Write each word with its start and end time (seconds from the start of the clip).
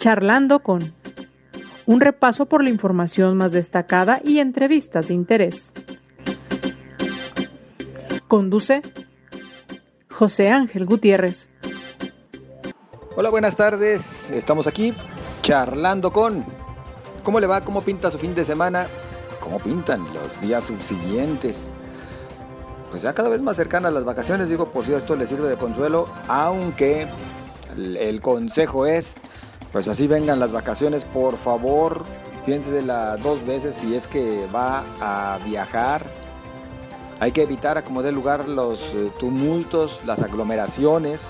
Charlando 0.00 0.60
con 0.60 0.94
un 1.84 2.00
repaso 2.00 2.46
por 2.46 2.64
la 2.64 2.70
información 2.70 3.36
más 3.36 3.52
destacada 3.52 4.22
y 4.24 4.38
entrevistas 4.38 5.08
de 5.08 5.14
interés. 5.14 5.74
Conduce 8.26 8.80
José 10.10 10.48
Ángel 10.48 10.86
Gutiérrez. 10.86 11.50
Hola, 13.14 13.28
buenas 13.28 13.56
tardes. 13.56 14.30
Estamos 14.30 14.66
aquí 14.66 14.94
charlando 15.42 16.14
con... 16.14 16.46
¿Cómo 17.22 17.38
le 17.38 17.46
va? 17.46 17.60
¿Cómo 17.62 17.82
pinta 17.82 18.10
su 18.10 18.18
fin 18.18 18.34
de 18.34 18.46
semana? 18.46 18.86
¿Cómo 19.38 19.58
pintan 19.58 20.02
los 20.14 20.40
días 20.40 20.64
subsiguientes? 20.64 21.70
Pues 22.90 23.02
ya 23.02 23.12
cada 23.12 23.28
vez 23.28 23.42
más 23.42 23.56
cercanas 23.56 23.92
las 23.92 24.06
vacaciones, 24.06 24.48
digo, 24.48 24.72
por 24.72 24.86
si 24.86 24.94
esto 24.94 25.14
le 25.14 25.26
sirve 25.26 25.50
de 25.50 25.58
consuelo, 25.58 26.08
aunque 26.26 27.06
el 27.76 28.22
consejo 28.22 28.86
es 28.86 29.14
pues 29.72 29.86
así 29.86 30.06
vengan 30.06 30.40
las 30.40 30.52
vacaciones, 30.52 31.04
por 31.04 31.36
favor, 31.36 32.04
piénsela 32.44 33.16
dos 33.16 33.46
veces 33.46 33.76
si 33.76 33.94
es 33.94 34.08
que 34.08 34.46
va 34.54 34.84
a 35.00 35.38
viajar. 35.44 36.04
Hay 37.20 37.32
que 37.32 37.42
evitar 37.42 37.78
a 37.78 37.84
como 37.84 38.02
dé 38.02 38.12
lugar 38.12 38.48
los 38.48 38.80
eh, 38.94 39.12
tumultos, 39.18 40.00
las 40.06 40.22
aglomeraciones. 40.22 41.28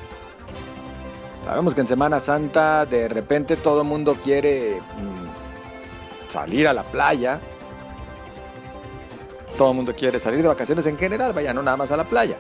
Sabemos 1.45 1.75
que 1.75 1.81
en 1.81 1.89
Semana 1.89 2.21
Santa 2.21 2.87
de 2.87 3.09
repente 3.09 3.57
todo 3.57 3.83
el 3.83 3.89
mundo 3.89 4.17
quiere 4.23 4.77
mm, 4.79 6.31
salir 6.31 6.69
a 6.69 6.73
la 6.73 6.85
playa. 6.85 7.41
Todo 9.59 9.71
el 9.71 9.77
mundo 9.77 9.95
quiere 9.95 10.21
salir 10.21 10.41
de 10.41 10.49
vacaciones 10.49 10.87
en 10.87 10.97
general, 10.97 11.33
vaya, 11.35 11.53
no 11.53 11.63
nada 11.63 11.77
más 11.77 11.93
a 11.93 11.97
la 11.97 12.05
playa. 12.05 12.39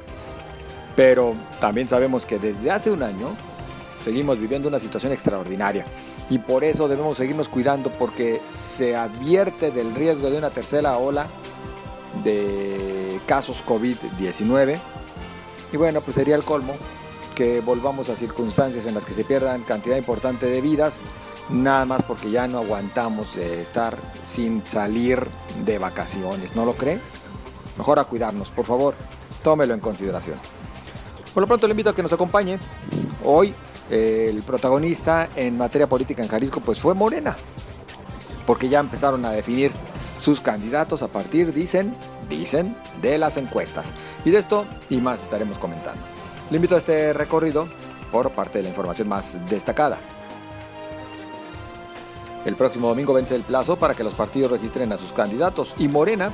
Pero 0.96 1.34
también 1.60 1.88
sabemos 1.88 2.24
que 2.24 2.38
desde 2.38 2.70
hace 2.70 2.90
un 2.90 3.02
año 3.02 3.36
seguimos 4.02 4.38
viviendo 4.38 4.68
una 4.68 4.78
situación 4.78 5.12
extraordinaria 5.12 5.86
y 6.28 6.38
por 6.38 6.64
eso 6.64 6.88
debemos 6.88 7.16
seguirnos 7.16 7.48
cuidando 7.48 7.90
porque 7.90 8.40
se 8.52 8.96
advierte 8.96 9.70
del 9.70 9.94
riesgo 9.94 10.30
de 10.30 10.38
una 10.38 10.50
tercera 10.50 10.96
ola 10.98 11.26
de 12.24 13.20
casos 13.26 13.62
COVID-19 13.66 14.78
y 15.72 15.76
bueno, 15.76 16.00
pues 16.00 16.16
sería 16.16 16.36
el 16.36 16.44
colmo 16.44 16.74
que 17.34 17.60
volvamos 17.60 18.08
a 18.08 18.16
circunstancias 18.16 18.86
en 18.86 18.94
las 18.94 19.04
que 19.04 19.14
se 19.14 19.24
pierdan 19.24 19.62
cantidad 19.62 19.96
importante 19.96 20.46
de 20.46 20.60
vidas 20.60 21.00
nada 21.50 21.84
más 21.84 22.02
porque 22.02 22.30
ya 22.30 22.46
no 22.46 22.58
aguantamos 22.58 23.34
de 23.34 23.62
estar 23.62 23.96
sin 24.24 24.66
salir 24.66 25.26
de 25.64 25.78
vacaciones, 25.78 26.54
¿no 26.54 26.64
lo 26.64 26.74
cree? 26.74 27.00
Mejor 27.76 27.98
a 27.98 28.04
cuidarnos, 28.04 28.50
por 28.50 28.66
favor, 28.66 28.94
tómelo 29.42 29.74
en 29.74 29.80
consideración. 29.80 30.38
Por 31.32 31.42
lo 31.42 31.46
pronto 31.46 31.66
le 31.66 31.72
invito 31.72 31.90
a 31.90 31.94
que 31.94 32.02
nos 32.02 32.12
acompañe 32.12 32.58
hoy 33.24 33.54
el 33.90 34.42
protagonista 34.42 35.28
en 35.36 35.58
materia 35.58 35.88
política 35.88 36.22
en 36.22 36.28
Jalisco 36.28 36.60
pues 36.60 36.80
fue 36.80 36.94
Morena, 36.94 37.36
porque 38.46 38.68
ya 38.68 38.80
empezaron 38.80 39.24
a 39.24 39.32
definir 39.32 39.72
sus 40.18 40.40
candidatos 40.40 41.02
a 41.02 41.08
partir, 41.08 41.52
dicen, 41.52 41.94
dicen, 42.28 42.76
de 43.02 43.18
las 43.18 43.36
encuestas. 43.36 43.92
Y 44.24 44.30
de 44.30 44.38
esto 44.38 44.66
y 44.88 44.98
más 44.98 45.22
estaremos 45.22 45.58
comentando. 45.58 46.02
Le 46.50 46.56
invito 46.56 46.74
a 46.74 46.78
este 46.78 47.12
recorrido 47.12 47.68
por 48.12 48.30
parte 48.30 48.58
de 48.58 48.64
la 48.64 48.68
información 48.70 49.08
más 49.08 49.38
destacada. 49.48 49.98
El 52.44 52.56
próximo 52.56 52.88
domingo 52.88 53.12
vence 53.12 53.34
el 53.34 53.42
plazo 53.42 53.76
para 53.76 53.94
que 53.94 54.04
los 54.04 54.14
partidos 54.14 54.50
registren 54.50 54.92
a 54.92 54.96
sus 54.96 55.12
candidatos 55.12 55.74
y 55.78 55.88
Morena 55.88 56.30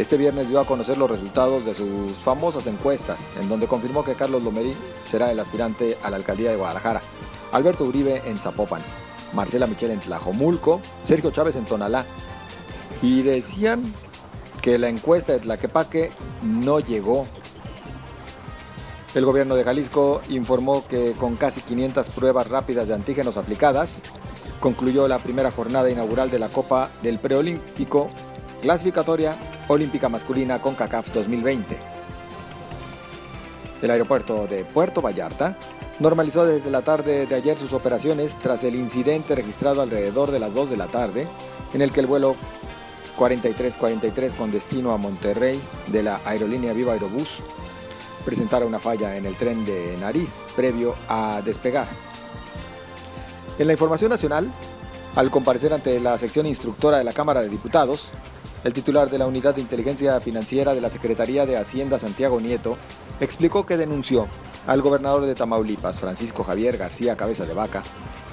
este 0.00 0.16
viernes 0.16 0.48
dio 0.48 0.60
a 0.60 0.64
conocer 0.64 0.96
los 0.96 1.10
resultados 1.10 1.66
de 1.66 1.74
sus 1.74 2.12
famosas 2.24 2.66
encuestas, 2.66 3.32
en 3.38 3.50
donde 3.50 3.66
confirmó 3.66 4.02
que 4.02 4.14
Carlos 4.14 4.42
Lomerí 4.42 4.74
será 5.04 5.30
el 5.30 5.38
aspirante 5.38 5.98
a 6.02 6.08
la 6.08 6.16
alcaldía 6.16 6.50
de 6.50 6.56
Guadalajara, 6.56 7.02
Alberto 7.52 7.84
Uribe 7.84 8.22
en 8.24 8.38
Zapopan, 8.38 8.80
Marcela 9.34 9.66
Michel 9.66 9.90
en 9.90 10.00
Tlajomulco, 10.00 10.80
Sergio 11.04 11.30
Chávez 11.30 11.56
en 11.56 11.66
Tonalá. 11.66 12.06
Y 13.02 13.20
decían 13.20 13.82
que 14.62 14.78
la 14.78 14.88
encuesta 14.88 15.32
de 15.32 15.40
Tlaquepaque 15.40 16.10
no 16.42 16.80
llegó. 16.80 17.26
El 19.14 19.26
gobierno 19.26 19.54
de 19.54 19.64
Jalisco 19.64 20.22
informó 20.30 20.86
que 20.88 21.12
con 21.12 21.36
casi 21.36 21.60
500 21.60 22.08
pruebas 22.08 22.48
rápidas 22.48 22.88
de 22.88 22.94
antígenos 22.94 23.36
aplicadas, 23.36 24.02
concluyó 24.60 25.08
la 25.08 25.18
primera 25.18 25.50
jornada 25.50 25.90
inaugural 25.90 26.30
de 26.30 26.38
la 26.38 26.48
Copa 26.48 26.88
del 27.02 27.18
Preolímpico 27.18 28.08
clasificatoria 28.62 29.36
olímpica 29.70 30.08
masculina 30.08 30.60
con 30.60 30.74
CACAF 30.74 31.12
2020. 31.14 31.76
El 33.82 33.90
aeropuerto 33.90 34.48
de 34.48 34.64
Puerto 34.64 35.00
Vallarta 35.00 35.56
normalizó 36.00 36.44
desde 36.44 36.70
la 36.70 36.82
tarde 36.82 37.26
de 37.26 37.34
ayer 37.36 37.56
sus 37.56 37.72
operaciones 37.72 38.36
tras 38.36 38.64
el 38.64 38.74
incidente 38.74 39.36
registrado 39.36 39.80
alrededor 39.80 40.32
de 40.32 40.40
las 40.40 40.54
2 40.54 40.70
de 40.70 40.76
la 40.76 40.88
tarde, 40.88 41.28
en 41.72 41.82
el 41.82 41.92
que 41.92 42.00
el 42.00 42.08
vuelo 42.08 42.34
4343 43.16 44.34
con 44.34 44.50
destino 44.50 44.90
a 44.92 44.96
Monterrey 44.96 45.60
de 45.86 46.02
la 46.02 46.20
aerolínea 46.24 46.72
Viva 46.72 46.94
Aerobús 46.94 47.40
presentara 48.24 48.66
una 48.66 48.80
falla 48.80 49.16
en 49.16 49.24
el 49.24 49.36
tren 49.36 49.64
de 49.64 49.96
Nariz 50.00 50.46
previo 50.56 50.96
a 51.08 51.42
despegar. 51.44 51.86
En 53.56 53.68
la 53.68 53.74
información 53.74 54.10
nacional, 54.10 54.50
al 55.14 55.30
comparecer 55.30 55.72
ante 55.72 56.00
la 56.00 56.18
sección 56.18 56.46
instructora 56.46 56.98
de 56.98 57.04
la 57.04 57.12
Cámara 57.12 57.40
de 57.40 57.48
Diputados, 57.48 58.10
el 58.64 58.72
titular 58.72 59.08
de 59.08 59.18
la 59.18 59.26
Unidad 59.26 59.54
de 59.54 59.62
Inteligencia 59.62 60.20
Financiera 60.20 60.74
de 60.74 60.80
la 60.80 60.90
Secretaría 60.90 61.46
de 61.46 61.56
Hacienda, 61.56 61.98
Santiago 61.98 62.40
Nieto, 62.40 62.76
explicó 63.20 63.64
que 63.64 63.76
denunció 63.76 64.28
al 64.66 64.82
gobernador 64.82 65.24
de 65.24 65.34
Tamaulipas, 65.34 65.98
Francisco 65.98 66.44
Javier 66.44 66.76
García 66.76 67.16
Cabeza 67.16 67.46
de 67.46 67.54
Vaca, 67.54 67.82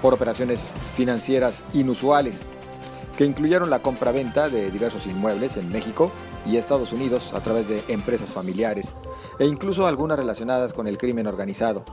por 0.01 0.13
operaciones 0.13 0.73
financieras 0.95 1.63
inusuales 1.73 2.43
que 3.17 3.25
incluyeron 3.25 3.69
la 3.69 3.79
compra-venta 3.79 4.49
de 4.49 4.69
diversos 4.69 5.07
inmuebles 5.07 5.57
en 5.57 5.69
México 5.69 6.11
y 6.45 6.57
Estados 6.57 6.91
Unidos 6.91 7.33
a 7.33 7.41
través 7.41 7.67
de 7.67 7.81
empresas 7.87 8.31
familiares 8.31 8.93
e 9.39 9.45
incluso 9.45 9.87
algunas 9.87 10.19
relacionadas 10.19 10.73
con 10.73 10.87
el 10.87 10.97
crimen 10.97 11.25
organizado. 11.25 11.83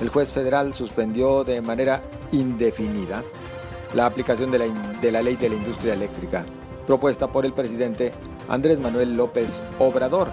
El 0.00 0.08
juez 0.08 0.32
federal 0.32 0.72
suspendió 0.72 1.44
de 1.44 1.60
manera 1.60 2.02
indefinida 2.32 3.22
la 3.94 4.06
aplicación 4.06 4.50
de 4.50 4.58
la, 4.58 4.66
de 5.00 5.12
la 5.12 5.22
ley 5.22 5.36
de 5.36 5.48
la 5.48 5.56
industria 5.56 5.94
eléctrica, 5.94 6.44
propuesta 6.86 7.28
por 7.28 7.44
el 7.44 7.52
presidente 7.52 8.12
Andrés 8.48 8.78
Manuel 8.80 9.16
López 9.16 9.60
Obrador, 9.78 10.28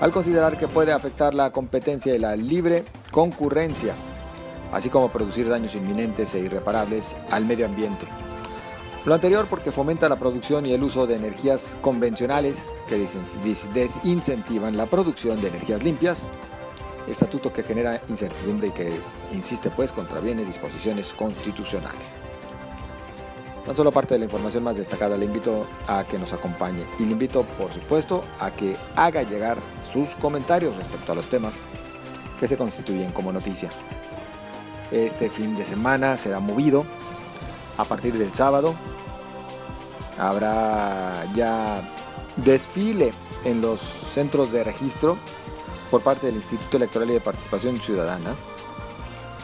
al 0.00 0.10
considerar 0.10 0.58
que 0.58 0.68
puede 0.68 0.92
afectar 0.92 1.34
la 1.34 1.52
competencia 1.52 2.14
y 2.14 2.18
la 2.18 2.34
libre 2.36 2.84
concurrencia, 3.10 3.94
así 4.72 4.88
como 4.88 5.08
producir 5.08 5.48
daños 5.48 5.74
inminentes 5.74 6.34
e 6.34 6.40
irreparables 6.40 7.14
al 7.30 7.44
medio 7.44 7.66
ambiente. 7.66 8.06
Lo 9.04 9.14
anterior 9.14 9.46
porque 9.50 9.72
fomenta 9.72 10.08
la 10.08 10.16
producción 10.16 10.64
y 10.64 10.72
el 10.72 10.82
uso 10.82 11.08
de 11.08 11.16
energías 11.16 11.76
convencionales 11.80 12.70
que 12.88 13.04
desincentivan 13.74 14.76
la 14.76 14.86
producción 14.86 15.40
de 15.40 15.48
energías 15.48 15.82
limpias, 15.82 16.28
estatuto 17.08 17.52
que 17.52 17.64
genera 17.64 18.00
incertidumbre 18.08 18.68
y 18.68 18.70
que, 18.70 18.92
insiste 19.32 19.70
pues, 19.70 19.90
contraviene 19.90 20.44
disposiciones 20.44 21.12
constitucionales. 21.14 22.12
Tan 23.64 23.76
solo 23.76 23.92
parte 23.92 24.14
de 24.14 24.18
la 24.18 24.24
información 24.24 24.64
más 24.64 24.76
destacada 24.76 25.16
le 25.16 25.26
invito 25.26 25.66
a 25.86 26.04
que 26.04 26.18
nos 26.18 26.32
acompañe 26.32 26.84
y 26.98 27.04
le 27.04 27.12
invito 27.12 27.44
por 27.56 27.72
supuesto 27.72 28.24
a 28.40 28.50
que 28.50 28.76
haga 28.96 29.22
llegar 29.22 29.58
sus 29.92 30.14
comentarios 30.16 30.76
respecto 30.76 31.12
a 31.12 31.14
los 31.14 31.28
temas 31.28 31.62
que 32.40 32.48
se 32.48 32.56
constituyen 32.56 33.12
como 33.12 33.32
noticia. 33.32 33.70
Este 34.90 35.30
fin 35.30 35.56
de 35.56 35.64
semana 35.64 36.16
será 36.16 36.40
movido 36.40 36.84
a 37.78 37.84
partir 37.84 38.18
del 38.18 38.34
sábado. 38.34 38.74
Habrá 40.18 41.24
ya 41.34 41.88
desfile 42.36 43.12
en 43.44 43.60
los 43.60 43.80
centros 44.12 44.50
de 44.50 44.64
registro 44.64 45.16
por 45.90 46.02
parte 46.02 46.26
del 46.26 46.36
Instituto 46.36 46.78
Electoral 46.78 47.10
y 47.10 47.14
de 47.14 47.20
Participación 47.20 47.78
Ciudadana 47.78 48.34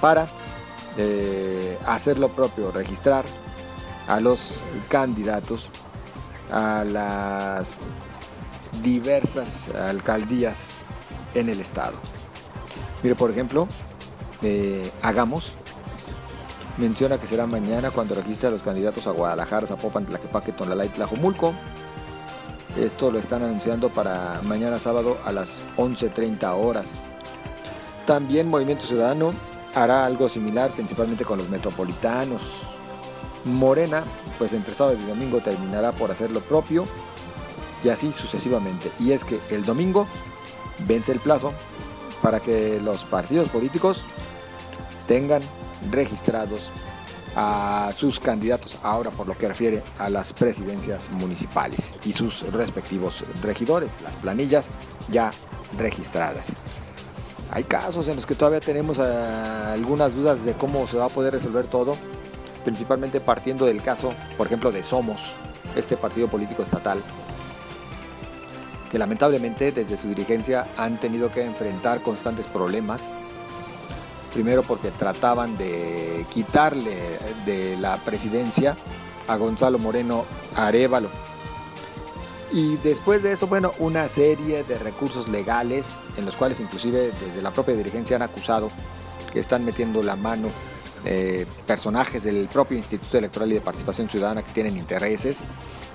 para 0.00 0.29
eh, 0.97 1.79
hacer 1.87 2.19
lo 2.19 2.31
propio, 2.31 2.73
registrar 2.73 3.25
a 4.08 4.20
los 4.20 4.55
candidatos 4.88 5.69
a 6.50 6.82
las 6.84 7.78
diversas 8.82 9.69
alcaldías 9.69 10.69
en 11.34 11.49
el 11.49 11.60
estado. 11.60 11.94
Mire, 13.02 13.14
por 13.14 13.31
ejemplo, 13.31 13.69
eh, 14.43 14.90
Hagamos 15.02 15.52
menciona 16.78 17.19
que 17.19 17.26
será 17.26 17.46
mañana 17.46 17.90
cuando 17.90 18.14
registre 18.14 18.49
a 18.49 18.50
los 18.50 18.62
candidatos 18.62 19.06
a 19.06 19.10
Guadalajara, 19.10 19.66
Zapopan, 19.66 20.06
Tlaquepaque, 20.06 20.52
Tonalá 20.52 20.87
y 20.87 20.88
Tlajomulco. 20.88 21.52
Esto 22.76 23.10
lo 23.10 23.19
están 23.19 23.43
anunciando 23.43 23.90
para 23.90 24.40
mañana 24.44 24.78
sábado 24.78 25.19
a 25.25 25.32
las 25.32 25.60
11.30 25.76 26.56
horas. 26.56 26.90
También 28.06 28.49
Movimiento 28.49 28.87
Ciudadano 28.87 29.32
hará 29.75 30.06
algo 30.06 30.28
similar, 30.28 30.70
principalmente 30.70 31.25
con 31.25 31.38
los 31.38 31.49
metropolitanos, 31.49 32.43
Morena, 33.44 34.05
pues 34.38 34.52
entre 34.52 34.75
sábado 34.75 34.96
y 35.00 35.08
domingo 35.08 35.40
terminará 35.40 35.93
por 35.93 36.11
hacer 36.11 36.31
lo 36.31 36.40
propio 36.40 36.87
y 37.85 37.88
así 37.88 38.12
sucesivamente. 38.12 38.90
Y 38.99 39.12
es 39.12 39.25
que 39.25 39.40
el 39.50 39.64
domingo 39.64 40.06
vence 40.87 41.12
el 41.12 41.20
plazo 41.20 41.52
para 42.23 42.40
que 42.40 42.81
los 42.81 43.05
partidos 43.05 43.49
políticos 43.49 44.05
tengan 45.06 45.43
registrados 45.90 46.70
a 47.37 47.90
sus 47.94 48.19
candidatos 48.19 48.79
ahora 48.82 49.11
por 49.11 49.26
lo 49.26 49.37
que 49.37 49.46
refiere 49.46 49.82
a 49.99 50.11
las 50.11 50.32
presidencias 50.32 51.11
municipales 51.11 51.94
y 52.05 52.12
sus 52.12 52.43
respectivos 52.52 53.23
regidores, 53.43 53.91
las 54.02 54.17
planillas 54.17 54.67
ya 55.11 55.31
registradas. 55.79 56.55
Hay 57.50 57.64
casos 57.64 58.08
en 58.08 58.17
los 58.17 58.26
que 58.26 58.34
todavía 58.34 58.61
tenemos 58.61 58.99
eh, 58.99 59.02
algunas 59.02 60.14
dudas 60.14 60.44
de 60.44 60.55
cómo 60.55 60.87
se 60.87 60.96
va 60.96 61.06
a 61.06 61.08
poder 61.08 61.32
resolver 61.32 61.67
todo, 61.67 61.96
principalmente 62.69 63.19
partiendo 63.19 63.65
del 63.65 63.81
caso, 63.81 64.12
por 64.37 64.47
ejemplo, 64.47 64.70
de 64.70 64.82
Somos, 64.82 65.23
este 65.75 65.97
partido 65.97 66.29
político 66.29 66.62
estatal, 66.62 67.00
que 68.91 68.99
lamentablemente 68.99 69.73
desde 69.73 69.97
su 69.97 70.09
dirigencia 70.09 70.67
han 70.76 71.00
tenido 71.00 71.31
que 71.31 71.43
enfrentar 71.43 72.03
constantes 72.03 72.47
problemas. 72.47 73.09
Primero 74.35 74.65
porque 74.65 74.91
trataban 74.91 75.56
de 75.56 76.26
quitarle 76.29 76.94
de 77.47 77.79
la 77.79 77.97
presidencia 77.97 78.76
a 79.29 79.37
Gonzalo 79.38 79.79
Moreno 79.79 80.26
Arevalo. 80.55 81.09
Y 82.53 82.76
después 82.85 83.23
de 83.23 83.32
eso, 83.32 83.47
bueno, 83.47 83.73
una 83.79 84.09
serie 84.09 84.62
de 84.62 84.76
recursos 84.76 85.26
legales 85.26 86.00
en 86.19 86.26
los 86.26 86.37
cuales 86.37 86.61
inclusive 86.61 87.12
desde 87.19 87.41
la 87.41 87.50
propia 87.50 87.75
dirigencia 87.75 88.17
han 88.17 88.23
acusado 88.23 88.70
que 89.32 89.41
están 89.41 89.65
metiendo 89.65 90.03
la 90.03 90.17
mano 90.17 90.50
eh, 91.05 91.47
personajes 91.67 92.25
del 92.25 92.49
propio 92.49 92.77
Instituto 92.77 93.19
Electoral 93.19 93.50
y 93.50 93.55
de 93.55 93.61
Participación 93.61 94.09
Ciudadana 94.09 94.43
que 94.43 94.53
tienen 94.53 94.77
intereses. 94.77 95.45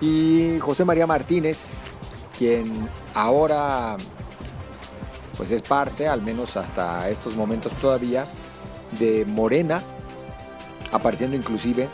Y 0.02 0.58
José 0.60 0.86
María 0.86 1.08
Martínez, 1.08 1.86
quien 2.38 2.90
ahora 3.14 3.98
pues 5.38 5.52
es 5.52 5.62
parte, 5.62 6.08
al 6.08 6.22
menos 6.22 6.58
hasta 6.58 7.10
estos 7.10 7.36
momentos 7.36 7.74
todavía, 7.74 8.26
de 9.00 9.26
Morena, 9.26 9.82
apareciendo 10.92 11.36
inclusive 11.36 11.90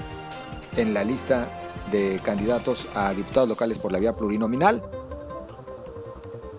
en 0.76 0.94
la 0.94 1.04
lista 1.04 1.48
de 1.92 2.20
candidatos 2.24 2.88
a 2.96 3.14
diputados 3.14 3.50
locales 3.50 3.78
por 3.78 3.92
la 3.92 4.00
vía 4.00 4.14
plurinominal. 4.14 4.84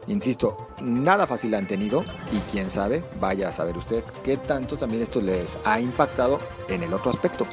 Insisto, 0.06 0.66
nada 0.82 1.26
fácil 1.26 1.54
han 1.54 1.66
tenido 1.66 2.04
y 2.32 2.38
quién 2.50 2.70
sabe, 2.70 3.02
vaya 3.20 3.48
a 3.48 3.52
saber 3.52 3.76
usted 3.76 4.02
qué 4.24 4.36
tanto 4.36 4.76
también 4.76 5.02
esto 5.02 5.20
les 5.20 5.58
ha 5.64 5.80
impactado 5.80 6.38
en 6.68 6.82
el 6.82 6.92
otro 6.92 7.10
aspecto, 7.10 7.46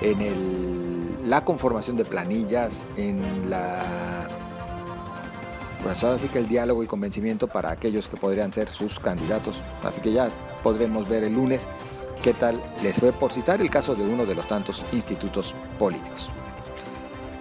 en 0.00 0.20
el, 0.20 1.30
la 1.30 1.44
conformación 1.44 1.96
de 1.96 2.04
planillas, 2.04 2.82
en 2.96 3.50
la 3.50 4.28
pues 5.82 6.04
ahora 6.04 6.18
sí 6.18 6.28
que 6.28 6.38
el 6.38 6.46
diálogo 6.46 6.82
y 6.82 6.86
convencimiento 6.86 7.46
para 7.46 7.70
aquellos 7.70 8.06
que 8.06 8.16
podrían 8.16 8.52
ser 8.52 8.68
sus 8.68 8.98
candidatos. 8.98 9.56
Así 9.82 10.00
que 10.00 10.12
ya 10.12 10.28
podremos 10.62 11.08
ver 11.08 11.24
el 11.24 11.34
lunes 11.34 11.68
qué 12.22 12.34
tal 12.34 12.60
les 12.82 12.96
fue 12.96 13.12
por 13.12 13.32
citar 13.32 13.60
el 13.60 13.70
caso 13.70 13.94
de 13.94 14.02
uno 14.02 14.26
de 14.26 14.34
los 14.34 14.46
tantos 14.46 14.82
institutos 14.92 15.54
políticos. 15.78 16.28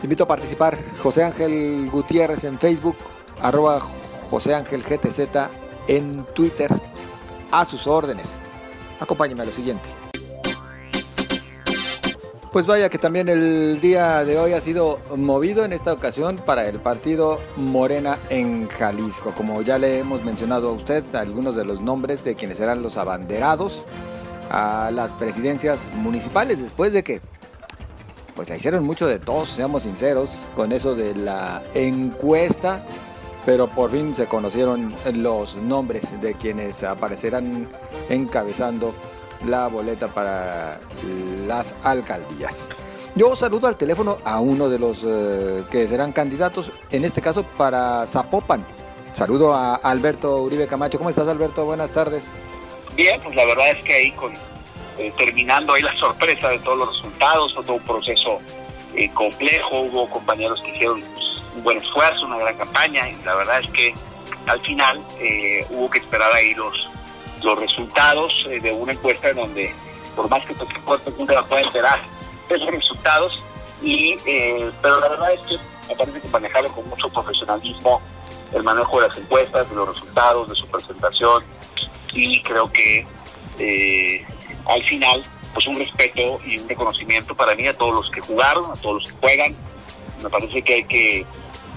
invito 0.01 0.23
a 0.23 0.27
participar 0.27 0.77
José 1.03 1.25
Ángel 1.25 1.89
Gutiérrez 1.91 2.45
en 2.45 2.57
Facebook, 2.57 2.95
arroba 3.41 3.81
José 4.29 4.53
Ángel 4.53 4.83
GTZ 4.83 5.21
en 5.87 6.23
Twitter, 6.33 6.69
a 7.51 7.65
sus 7.65 7.87
órdenes. 7.87 8.35
Acompáñenme 8.99 9.43
a 9.43 9.45
lo 9.45 9.51
siguiente. 9.51 9.83
Pues 12.51 12.65
vaya 12.65 12.89
que 12.89 12.97
también 12.97 13.29
el 13.29 13.79
día 13.79 14.25
de 14.25 14.39
hoy 14.39 14.53
ha 14.53 14.59
sido 14.59 14.99
movido 15.15 15.65
en 15.65 15.71
esta 15.71 15.93
ocasión 15.93 16.37
para 16.37 16.67
el 16.67 16.79
partido 16.79 17.39
Morena 17.57 18.17
en 18.31 18.67
Jalisco. 18.67 19.33
Como 19.37 19.61
ya 19.61 19.77
le 19.77 19.99
hemos 19.99 20.23
mencionado 20.23 20.69
a 20.69 20.71
usted 20.71 21.03
algunos 21.13 21.55
de 21.55 21.63
los 21.63 21.79
nombres 21.79 22.23
de 22.23 22.33
quienes 22.33 22.57
serán 22.57 22.81
los 22.81 22.97
abanderados 22.97 23.85
a 24.49 24.89
las 24.91 25.13
presidencias 25.13 25.91
municipales 25.93 26.59
después 26.59 26.91
de 26.91 27.03
que 27.03 27.21
pues 28.35 28.49
la 28.49 28.55
hicieron 28.55 28.83
mucho 28.83 29.05
de 29.05 29.19
todos, 29.19 29.49
seamos 29.49 29.83
sinceros, 29.83 30.47
con 30.55 30.71
eso 30.71 30.95
de 30.95 31.13
la 31.13 31.61
encuesta, 31.73 32.81
pero 33.45 33.67
por 33.67 33.91
fin 33.91 34.13
se 34.13 34.27
conocieron 34.27 34.93
los 35.13 35.55
nombres 35.55 36.19
de 36.21 36.33
quienes 36.33 36.83
aparecerán 36.83 37.67
encabezando 38.09 38.93
la 39.45 39.67
boleta 39.67 40.07
para 40.07 40.79
las 41.47 41.75
alcaldías. 41.83 42.69
Yo 43.15 43.35
saludo 43.35 43.67
al 43.67 43.77
teléfono 43.77 44.17
a 44.23 44.39
uno 44.39 44.69
de 44.69 44.79
los 44.79 45.03
eh, 45.05 45.63
que 45.71 45.87
serán 45.87 46.11
candidatos, 46.11 46.71
en 46.91 47.05
este 47.05 47.21
caso 47.21 47.43
para 47.43 48.05
Zapopan. 48.05 48.65
Saludo 49.13 49.53
a 49.53 49.75
Alberto 49.75 50.37
Uribe 50.41 50.67
Camacho. 50.67 50.97
¿Cómo 50.97 51.09
estás, 51.09 51.27
Alberto? 51.27 51.65
Buenas 51.65 51.91
tardes. 51.91 52.25
Bien, 52.95 53.19
pues 53.21 53.35
la 53.35 53.45
verdad 53.45 53.71
es 53.71 53.83
que 53.83 53.93
ahí 53.93 54.11
con 54.11 54.31
eh, 54.99 55.13
terminando 55.17 55.73
ahí 55.73 55.81
la 55.81 55.97
sorpresa 55.97 56.49
de 56.49 56.59
todos 56.59 56.77
los 56.77 56.95
resultados, 56.95 57.53
todo 57.53 57.73
un 57.73 57.83
proceso 57.83 58.39
eh, 58.95 59.09
complejo, 59.13 59.81
hubo 59.81 60.09
compañeros 60.09 60.61
que 60.61 60.71
hicieron 60.71 61.01
un 61.55 61.63
buen 61.63 61.77
esfuerzo, 61.77 62.25
una 62.25 62.37
gran 62.37 62.57
campaña, 62.57 63.09
y 63.09 63.15
la 63.23 63.35
verdad 63.35 63.59
es 63.61 63.69
que 63.71 63.93
al 64.45 64.59
final 64.61 65.03
hubo 65.69 65.89
que 65.89 65.99
esperar 65.99 66.31
ahí 66.33 66.53
los, 66.55 66.89
los 67.43 67.59
resultados 67.59 68.47
eh, 68.49 68.59
de 68.59 68.71
una 68.71 68.93
encuesta 68.93 69.29
en 69.29 69.37
donde, 69.37 69.73
por 70.15 70.29
más 70.29 70.43
que 70.45 70.53
tu 70.53 70.65
cuerpo 70.83 71.11
nunca 71.17 71.35
la 71.35 71.43
pueda 71.43 71.61
enterar, 71.61 71.99
esos 72.49 72.67
resultados, 72.67 73.43
y, 73.81 74.17
eh, 74.25 74.71
pero 74.81 74.99
la 74.99 75.09
verdad 75.09 75.33
es 75.33 75.39
que 75.41 75.57
me 75.87 75.95
parece 75.95 76.21
que 76.21 76.27
manejarlo 76.29 76.71
con 76.71 76.89
mucho 76.89 77.07
profesionalismo, 77.09 78.01
el 78.53 78.63
manejo 78.63 79.01
de 79.01 79.07
las 79.07 79.17
encuestas, 79.17 79.69
de 79.69 79.75
los 79.75 79.89
resultados, 79.89 80.49
de 80.49 80.55
su 80.55 80.67
presentación, 80.67 81.43
y 82.11 82.41
creo 82.41 82.71
que 82.71 83.05
eh, 83.59 84.25
al 84.65 84.83
final, 84.83 85.23
pues 85.53 85.67
un 85.67 85.75
respeto 85.75 86.39
y 86.45 86.57
un 86.57 86.67
reconocimiento 86.67 87.35
para 87.35 87.55
mí 87.55 87.67
a 87.67 87.77
todos 87.77 87.93
los 87.93 88.09
que 88.09 88.21
jugaron, 88.21 88.65
a 88.71 88.75
todos 88.81 89.03
los 89.03 89.11
que 89.11 89.17
juegan. 89.19 89.55
Me 90.21 90.29
parece 90.29 90.61
que 90.61 90.73
hay 90.73 90.83
que 90.83 91.25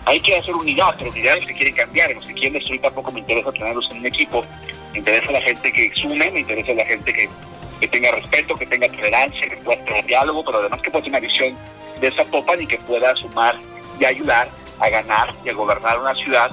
hay 0.04 0.20
que 0.20 0.36
hacer 0.36 0.54
unidad, 0.54 0.94
pero 0.98 1.10
unidad 1.10 1.38
es 1.38 1.46
que 1.46 1.54
quieren 1.54 1.74
cambiar, 1.74 2.12
los 2.14 2.26
que 2.26 2.32
quieren 2.34 2.54
destruir 2.54 2.80
tampoco 2.80 3.12
me 3.12 3.20
interesa 3.20 3.52
tenerlos 3.52 3.88
en 3.90 3.98
un 3.98 4.06
equipo, 4.06 4.44
me 4.92 4.98
interesa 4.98 5.30
la 5.30 5.40
gente 5.40 5.72
que 5.72 5.90
sume, 5.94 6.30
me 6.30 6.40
interesa 6.40 6.74
la 6.74 6.84
gente 6.84 7.12
que, 7.12 7.88
tenga 7.88 8.10
respeto, 8.12 8.56
que 8.56 8.66
tenga 8.66 8.88
tolerancia, 8.88 9.48
que 9.48 9.56
pueda 9.56 9.84
tener 9.84 10.04
diálogo, 10.06 10.44
pero 10.44 10.58
además 10.58 10.80
que 10.82 10.90
pueda 10.90 11.04
tener 11.04 11.20
una 11.20 11.28
visión 11.28 11.54
de 12.00 12.08
esa 12.08 12.24
popa 12.24 12.56
y 12.56 12.66
que 12.66 12.78
pueda 12.78 13.14
sumar 13.16 13.56
y 13.98 14.04
ayudar 14.04 14.48
a 14.78 14.88
ganar 14.88 15.34
y 15.44 15.50
a 15.50 15.52
gobernar 15.52 15.98
una 15.98 16.14
ciudad 16.14 16.50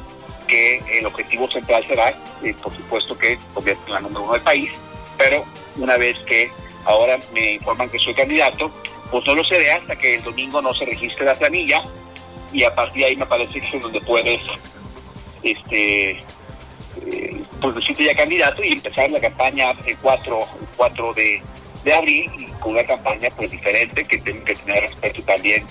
que 0.47 0.81
el 0.99 1.05
objetivo 1.05 1.47
central 1.47 1.85
será, 1.85 2.13
eh, 2.43 2.55
por 2.61 2.75
supuesto, 2.75 3.17
que 3.17 3.37
convierta 3.53 3.83
en 3.87 3.93
la 3.93 3.99
número 4.01 4.23
uno 4.23 4.33
del 4.33 4.41
país, 4.41 4.71
pero 5.17 5.45
una 5.77 5.97
vez 5.97 6.17
que 6.25 6.51
ahora 6.85 7.19
me 7.33 7.53
informan 7.53 7.89
que 7.89 7.99
soy 7.99 8.13
candidato, 8.15 8.71
pues 9.11 9.25
no 9.25 9.35
lo 9.35 9.43
seré 9.43 9.71
hasta 9.71 9.95
que 9.95 10.15
el 10.15 10.23
domingo 10.23 10.61
no 10.61 10.73
se 10.73 10.85
registre 10.85 11.25
la 11.25 11.35
planilla 11.35 11.83
y 12.51 12.63
a 12.63 12.73
partir 12.73 13.01
de 13.01 13.05
ahí 13.09 13.15
me 13.15 13.25
parece 13.25 13.61
que 13.61 13.77
es 13.77 13.83
donde 13.83 14.01
puedes 14.01 14.41
este 15.43 16.11
eh, 17.05 17.43
pues 17.61 17.75
decirte 17.75 18.05
ya 18.05 18.15
candidato 18.15 18.63
y 18.63 18.73
empezar 18.73 19.09
la 19.11 19.19
campaña 19.19 19.71
el 19.85 19.97
4, 19.97 20.39
4 20.75 21.13
de, 21.13 21.41
de, 21.83 21.93
abril 21.93 22.31
y 22.37 22.45
con 22.59 22.73
una 22.73 22.83
campaña 22.83 23.29
pues 23.35 23.51
diferente 23.51 24.03
que 24.03 24.17
tiene 24.17 24.43
que 24.43 24.55
tener 24.55 24.81
respecto 24.81 25.21
también 25.23 25.65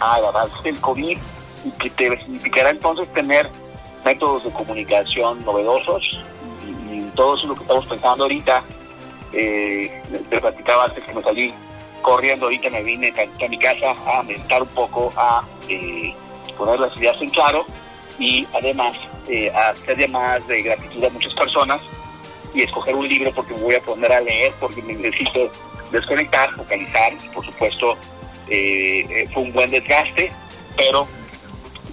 al 0.00 0.24
avance 0.24 0.56
del 0.62 0.80
COVID 0.80 1.18
y 1.64 1.70
que 1.72 1.90
te 1.90 2.18
significará 2.18 2.70
entonces 2.70 3.12
tener 3.12 3.48
métodos 4.04 4.44
de 4.44 4.50
comunicación 4.50 5.44
novedosos 5.44 6.24
y, 6.66 7.02
todo 7.14 7.34
eso 7.34 7.42
es 7.42 7.48
lo 7.50 7.54
que 7.56 7.62
estamos 7.62 7.86
pensando 7.86 8.24
ahorita. 8.24 8.62
Eh, 9.34 10.02
te 10.30 10.40
platicaba 10.40 10.84
antes 10.84 11.04
que 11.04 11.12
me 11.12 11.22
salí 11.22 11.52
corriendo 12.02 12.46
ahorita, 12.46 12.70
me 12.70 12.82
vine 12.82 13.12
a, 13.16 13.48
mi 13.48 13.58
casa 13.58 13.92
a 14.06 14.18
aumentar 14.18 14.62
un 14.62 14.68
poco, 14.68 15.12
a 15.16 15.42
eh, 15.68 16.14
poner 16.58 16.78
las 16.80 16.96
ideas 16.96 17.20
en 17.20 17.28
claro 17.30 17.64
y 18.18 18.46
además 18.54 18.96
eh, 19.28 19.50
hacer 19.50 19.98
llamadas 19.98 20.46
de 20.46 20.62
gratitud 20.62 21.04
a 21.04 21.10
muchas 21.10 21.32
personas 21.34 21.80
y 22.54 22.62
escoger 22.62 22.94
un 22.94 23.08
libro 23.08 23.32
porque 23.32 23.54
me 23.54 23.62
voy 23.62 23.74
a 23.76 23.80
poner 23.80 24.12
a 24.12 24.20
leer, 24.20 24.52
porque 24.60 24.82
me 24.82 24.94
necesito 24.94 25.50
desconectar, 25.90 26.52
focalizar 26.54 27.12
y 27.14 27.28
por 27.28 27.44
supuesto 27.44 27.94
eh, 28.48 29.06
eh, 29.08 29.28
fue 29.32 29.44
un 29.44 29.52
buen 29.52 29.70
desgaste, 29.70 30.32
pero 30.76 31.06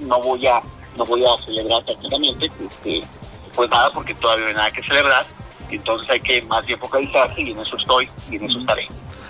no 0.02 0.22
voy 0.22 0.48
a 0.48 0.62
no 0.98 1.06
voy 1.06 1.24
a 1.24 1.46
celebrar 1.46 1.86
prácticamente 1.86 2.48
este, 2.48 3.02
pues 3.56 3.70
nada 3.70 3.92
porque 3.94 4.14
todavía 4.16 4.46
no 4.46 4.50
hay 4.50 4.56
nada 4.56 4.72
que 4.72 4.84
celebrar 4.84 5.26
y 5.70 5.76
entonces 5.76 6.10
hay 6.10 6.20
que 6.20 6.42
más 6.44 6.66
bien 6.66 6.80
focalizarse 6.80 7.42
y 7.42 7.52
en 7.52 7.60
eso 7.60 7.78
estoy 7.78 8.10
y 8.30 8.36
en 8.36 8.46
eso 8.46 8.60
estaré. 8.60 8.88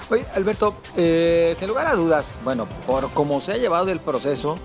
Oye, 0.09 0.25
Alberto, 0.35 0.75
sin 0.95 1.67
lugar 1.67 1.87
a 1.87 1.95
dudas, 1.95 2.37
bueno, 2.43 2.67
por 2.87 3.11
cómo 3.11 3.41
se 3.41 3.53
ha 3.53 3.57
llevado 3.57 3.91
el 3.91 3.99
proceso, 3.99 4.57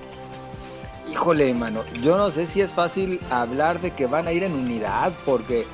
Híjole, 1.15 1.55
mano, 1.55 1.85
yo 2.03 2.17
no 2.17 2.31
sé 2.33 2.47
si 2.47 2.61
es 2.61 2.73
fácil 2.73 3.21
hablar 3.31 3.81
de 3.81 3.93
que 3.93 4.07
van 4.07 4.27
a 4.27 4.33
ir 4.33 4.43
en 4.43 4.53
unidad, 4.53 5.13
porque 5.25 5.65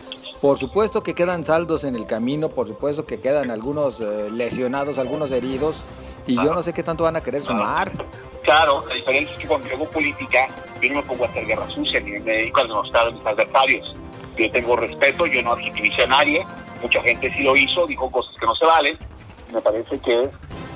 por 0.42 0.58
supuesto 0.58 1.02
que 1.02 1.14
quedan 1.14 1.44
saldos 1.44 1.84
en 1.84 1.96
el 1.96 2.06
camino, 2.06 2.50
por 2.50 2.66
supuesto 2.66 3.06
que 3.06 3.20
quedan 3.20 3.50
algunos 3.50 4.00
eh, 4.00 4.28
lesionados, 4.30 4.98
algunos 4.98 5.30
heridos, 5.30 5.82
y 6.26 6.34
yo 6.34 6.52
no 6.52 6.62
sé 6.62 6.74
qué 6.74 6.82
tanto 6.82 7.04
van 7.04 7.16
a 7.16 7.22
querer 7.22 7.42
sumar. 7.42 7.90
Claro, 8.42 8.84
la 8.86 8.94
diferencia 8.94 9.32
es 9.32 9.38
que 9.40 9.48
cuando 9.48 9.68
hago 9.68 9.88
política, 9.88 10.46
yo 10.82 10.88
no 10.90 10.96
me 10.96 11.02
pongo 11.04 11.24
a 11.24 11.28
hacer 11.28 11.46
guerra 11.46 11.68
sucia, 11.68 12.00
ni 12.00 12.12
me 12.12 12.20
dedico 12.20 12.60
a 12.60 12.64
denostar 12.64 13.06
a 13.06 13.10
mis 13.10 13.24
adversarios. 13.24 13.96
Yo 14.36 14.50
tengo 14.50 14.76
respeto, 14.76 15.26
yo 15.26 15.42
no 15.42 15.52
adjetivice 15.52 16.02
a 16.02 16.06
nadie, 16.06 16.46
mucha 16.82 17.00
gente 17.02 17.32
sí 17.32 17.42
lo 17.42 17.56
hizo, 17.56 17.86
dijo 17.86 18.10
cosas 18.10 18.34
que 18.38 18.46
no 18.46 18.54
se 18.54 18.66
valen, 18.66 18.98
me 19.52 19.60
parece 19.60 19.98
que 19.98 20.28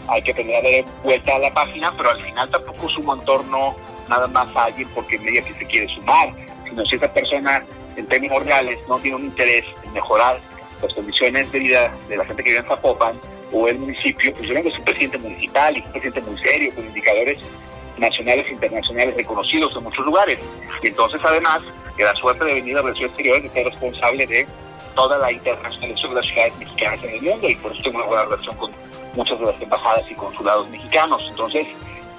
hay 0.09 0.23
que 0.23 0.35
tener 0.35 0.85
vuelta 1.03 1.37
a 1.37 1.39
la 1.39 1.53
página, 1.53 1.93
pero 1.97 2.11
al 2.11 2.23
final 2.23 2.51
tampoco 2.51 2.89
su 2.89 3.01
entorno 3.13 3.75
nada 4.09 4.27
más 4.29 4.55
a 4.55 4.65
alguien 4.65 4.89
porque 4.95 5.19
media 5.19 5.43
que 5.43 5.55
se 5.55 5.67
quiere 5.67 5.89
sumar, 5.89 6.31
sino 6.69 6.85
si 6.85 6.97
esa 6.97 7.13
persona 7.13 7.65
en 7.97 8.07
términos 8.07 8.45
reales 8.45 8.79
no 8.89 8.99
tiene 8.99 9.17
un 9.17 9.25
interés 9.25 9.65
en 9.85 9.93
mejorar 9.93 10.39
las 10.83 10.93
condiciones 10.93 11.51
de 11.53 11.59
vida 11.59 11.93
de 12.09 12.17
la 12.17 12.25
gente 12.25 12.43
que 12.43 12.51
vive 12.51 12.61
en 12.61 12.69
Zapopan 12.69 13.19
o 13.53 13.69
el 13.69 13.79
municipio, 13.79 14.35
pues 14.35 14.49
yo 14.49 14.55
vengo 14.55 14.69
un 14.77 14.85
presidente 14.85 15.19
municipal 15.19 15.77
y 15.77 15.81
un 15.81 15.93
presidente 15.93 16.21
muy 16.23 16.39
serio, 16.39 16.75
con 16.75 16.85
indicadores 16.87 17.39
nacionales 17.99 18.47
e 18.49 18.53
internacionales 18.53 19.17
reconocidos 19.17 19.77
en 19.77 19.85
muchos 19.85 20.05
lugares. 20.05 20.39
Y 20.83 20.89
entonces, 20.89 21.21
además, 21.25 21.63
que 21.97 22.03
la 22.03 22.15
suerte 22.17 22.45
de 22.45 22.55
venir 22.55 22.77
a 22.77 22.83
Relaciones 22.83 23.11
Exteriores 23.11 23.45
de 23.45 23.51
ser 23.51 23.65
responsable 23.67 24.27
de 24.27 24.47
toda 24.95 25.19
la 25.19 25.33
internacionalización 25.33 26.15
de 26.15 26.21
las 26.21 26.31
ciudades 26.31 26.57
mexicanas 26.59 27.05
en 27.05 27.11
el 27.11 27.23
mundo 27.23 27.49
y 27.49 27.55
por 27.57 27.73
eso 27.73 27.83
tengo 27.83 27.99
una 27.99 28.07
buena 28.07 28.25
relación 28.25 28.57
con 28.57 28.71
muchas 29.15 29.39
de 29.39 29.47
las 29.47 29.61
embajadas 29.61 30.11
y 30.11 30.15
consulados 30.15 30.69
mexicanos. 30.71 31.25
Entonces, 31.29 31.67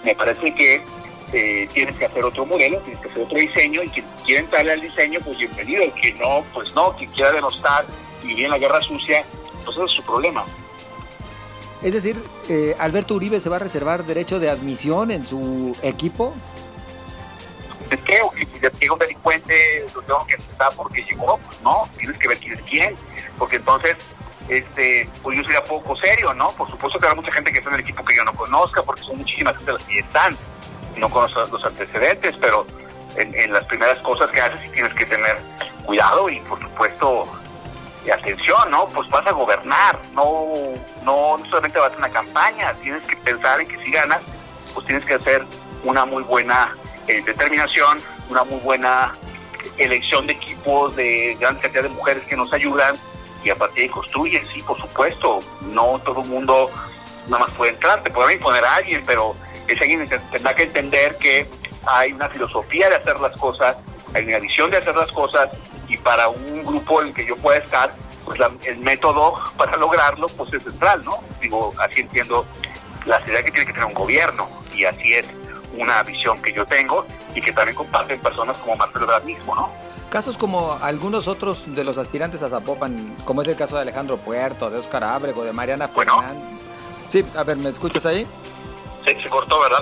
me 0.04 0.16
parece 0.16 0.54
que 0.54 0.82
eh, 1.34 1.68
tienes 1.74 1.96
que 1.98 2.06
hacer 2.06 2.24
otro 2.24 2.46
modelo, 2.46 2.80
tienes 2.80 3.02
que 3.02 3.10
hacer 3.10 3.24
otro 3.24 3.38
diseño 3.38 3.84
y 3.84 3.90
quien 3.90 4.06
quiera 4.24 4.42
entrarle 4.42 4.72
al 4.74 4.82
diseño, 4.82 5.20
pues 5.24 5.38
bienvenido. 5.38 5.84
Quien 6.00 6.18
no, 6.20 6.44
pues 6.54 6.74
no. 6.76 6.96
Quien 6.96 7.12
quiera 7.12 7.32
denostar 7.32 7.86
y 8.24 8.28
vivir 8.28 8.46
en 8.46 8.52
la 8.52 8.58
guerra 8.58 8.82
sucia, 8.82 9.26
pues 9.64 9.76
ese 9.76 9.86
es 9.86 9.92
su 9.92 10.04
problema. 10.04 10.46
Es 11.82 11.94
decir, 11.94 12.22
eh, 12.50 12.76
Alberto 12.80 13.16
Uribe 13.16 13.40
se 13.42 13.50
va 13.50 13.58
a 13.58 13.60
reservar 13.60 14.06
derecho 14.06 14.40
de 14.40 14.50
admisión 14.50 15.12
en 15.12 15.26
su 15.26 15.76
equipo. 15.82 16.34
Es 17.90 18.00
que 18.02 18.22
si 18.38 18.60
llega 18.80 18.94
un 18.94 19.00
delincuente, 19.00 19.86
lo 19.94 20.02
tengo 20.02 20.26
que 20.26 20.36
aceptar 20.36 20.74
porque 20.76 21.04
llegó, 21.04 21.38
pues 21.38 21.62
no, 21.62 21.88
tienes 21.98 22.18
que 22.18 22.28
ver 22.28 22.38
quién 22.40 22.54
es 22.54 22.62
quién, 22.62 22.96
porque 23.38 23.58
entonces 23.58 23.96
este, 24.48 25.10
pues 25.24 25.38
yo 25.38 25.44
sería 25.44 25.64
poco 25.64 25.96
serio, 25.96 26.34
¿no? 26.34 26.50
Por 26.52 26.70
supuesto 26.70 27.00
que 27.00 27.06
habrá 27.06 27.16
mucha 27.16 27.32
gente 27.32 27.52
que 27.52 27.60
está 27.60 27.70
en 27.70 27.76
el 27.76 27.82
equipo 27.82 28.04
que 28.04 28.16
yo 28.16 28.24
no 28.24 28.34
conozca, 28.34 28.84
porque 28.84 29.02
son 29.02 29.18
muchísimas 29.18 29.56
gente 29.58 29.74
las 29.74 29.84
que 29.84 30.00
están, 30.00 30.38
no 30.98 31.10
conozco 31.10 31.46
los 31.52 31.66
antecedentes, 31.66 32.36
pero 32.40 32.66
en, 33.16 33.52
las 33.52 33.66
primeras 33.68 33.98
cosas 34.00 34.30
que 34.30 34.42
haces 34.42 34.60
sí 34.62 34.70
tienes 34.70 34.94
que 34.94 35.06
tener 35.06 35.38
cuidado 35.86 36.30
y 36.30 36.40
por 36.42 36.60
supuesto 36.60 37.24
atención, 38.14 38.70
¿no? 38.70 38.88
Pues 38.90 39.10
vas 39.10 39.26
a 39.26 39.32
gobernar, 39.32 40.00
no, 40.14 40.54
no 41.04 41.40
solamente 41.50 41.80
vas 41.80 41.94
a 41.94 41.98
una 41.98 42.10
campaña, 42.10 42.74
tienes 42.76 43.04
que 43.08 43.16
pensar 43.18 43.60
en 43.60 43.68
que 43.68 43.84
si 43.84 43.92
ganas, 43.92 44.22
pues 44.74 44.86
tienes 44.86 45.04
que 45.06 45.16
hacer 45.16 45.44
una 45.84 46.06
muy 46.06 46.22
buena 46.24 46.74
eh, 47.08 47.22
determinación, 47.26 48.00
una 48.30 48.44
muy 48.44 48.60
buena 48.60 49.14
elección 49.78 50.26
de 50.28 50.34
equipos, 50.34 50.96
de 50.96 51.38
gran 51.40 51.58
cantidad 51.58 51.84
de 51.84 51.90
mujeres 51.90 52.24
que 52.26 52.36
nos 52.36 52.52
ayudan, 52.54 52.96
y 53.44 53.50
a 53.50 53.56
partir 53.56 53.76
de 53.76 53.82
ahí 53.84 53.90
construyes, 53.90 54.48
sí, 54.54 54.62
por 54.62 54.80
supuesto, 54.80 55.40
no 55.62 56.00
todo 56.00 56.22
el 56.22 56.28
mundo 56.28 56.70
nada 57.28 57.46
más 57.46 57.56
puede 57.56 57.72
entrar, 57.72 58.02
te 58.04 58.10
pueden 58.10 58.38
imponer 58.38 58.64
a 58.64 58.76
alguien, 58.76 59.04
pero 59.06 59.36
ese 59.68 59.82
alguien 59.82 60.08
tendrá 60.32 60.56
que 60.56 60.64
entender 60.64 61.18
que 61.18 61.48
hay 61.86 62.14
una 62.14 62.30
filosofía 62.30 62.90
de 62.90 62.96
hacer 62.96 63.20
las 63.20 63.38
cosas, 63.40 63.78
hay 64.14 64.26
una 64.26 64.40
visión 64.40 64.72
de 64.72 64.78
hacer 64.78 64.96
las 64.96 65.12
cosas, 65.12 65.50
y 65.88 65.98
para 65.98 66.30
un 66.30 66.66
grupo 66.66 67.02
en 67.02 67.10
el 67.10 67.14
que 67.14 67.26
yo 67.26 67.36
pueda 67.36 67.60
estar, 67.60 67.94
pues 68.24 68.40
el 68.64 68.80
método 68.80 69.36
para 69.56 69.78
lograrlo 69.78 70.28
pues 70.30 70.52
es 70.54 70.64
central, 70.64 71.04
¿no? 71.06 71.20
Digo, 71.40 71.72
así 71.80 72.02
entiendo 72.02 72.44
la 73.06 73.20
ciudad 73.24 73.44
que 73.44 73.52
tiene 73.52 73.68
que 73.68 73.74
tener 73.74 73.86
un 73.86 73.94
gobierno, 73.94 74.50
y 74.74 74.86
así 74.86 75.14
es 75.14 75.28
una 75.78 76.04
visión 76.04 76.42
que 76.42 76.54
yo 76.54 76.66
tengo 76.66 77.06
y 77.34 77.42
que 77.42 77.52
también 77.52 77.76
comparten 77.76 78.20
personas 78.20 78.58
como 78.58 78.76
Marcelo 78.76 79.06
Ebrard 79.06 79.24
mismo, 79.24 79.56
¿no? 79.56 79.72
Casos 80.10 80.38
como 80.38 80.78
algunos 80.82 81.28
otros 81.28 81.64
de 81.76 81.84
los 81.84 81.98
aspirantes 81.98 82.42
a 82.44 82.50
Zapopan, 82.50 83.16
como 83.26 83.42
es 83.42 83.48
el 83.48 83.56
caso 83.56 83.76
de 83.76 83.82
Alejandro 83.82 84.18
Puerto, 84.18 84.70
de 84.70 84.78
Oscar 84.78 85.04
Ábrego, 85.04 85.44
de 85.44 85.52
Mariana 85.52 85.88
Fernández. 85.88 86.44
Sí, 87.08 87.26
a 87.36 87.44
ver, 87.44 87.58
¿me 87.58 87.70
escuchas 87.70 88.06
ahí? 88.06 88.26
Sí, 89.06 89.12
se 89.22 89.30
cortó, 89.30 89.60
¿verdad? 89.60 89.80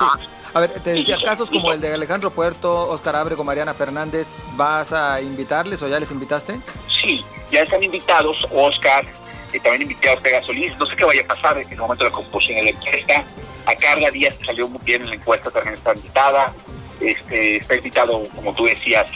Ah, 0.00 0.16
sí. 0.18 0.26
A 0.54 0.60
ver, 0.60 0.70
te 0.80 0.94
decía, 0.94 1.18
casos 1.22 1.50
como 1.50 1.72
el 1.72 1.80
de 1.80 1.92
Alejandro 1.92 2.30
Puerto, 2.30 2.88
Oscar 2.88 3.16
Ábrego, 3.16 3.44
Mariana 3.44 3.74
Fernández, 3.74 4.46
¿vas 4.56 4.92
a 4.92 5.20
invitarles 5.20 5.82
o 5.82 5.88
ya 5.88 6.00
les 6.00 6.10
invitaste? 6.10 6.58
Sí, 7.00 7.24
ya 7.52 7.60
están 7.60 7.82
invitados, 7.82 8.36
Oscar, 8.50 9.04
y 9.52 9.60
también 9.60 9.82
invité 9.82 10.08
a 10.10 10.14
Ortega 10.14 10.42
Solís, 10.42 10.76
no 10.78 10.86
sé 10.86 10.96
qué 10.96 11.04
vaya 11.04 11.22
a 11.22 11.26
pasar 11.26 11.58
en 11.58 11.70
el 11.70 11.78
momento 11.78 12.04
de 12.04 12.10
la 12.10 12.16
composición 12.16 12.56
de 12.56 12.72
la 12.72 12.78
encuesta, 12.78 13.24
a 13.66 13.74
Carla 13.74 14.10
Díaz 14.10 14.36
salió 14.44 14.68
muy 14.68 14.80
bien 14.84 15.02
en 15.02 15.10
la 15.10 15.14
encuesta, 15.16 15.50
también 15.50 15.74
está 15.74 15.94
invitada, 15.94 16.54
este, 17.00 17.56
está 17.56 17.76
invitado, 17.76 18.24
como 18.34 18.54
tú 18.54 18.64
decías, 18.64 19.06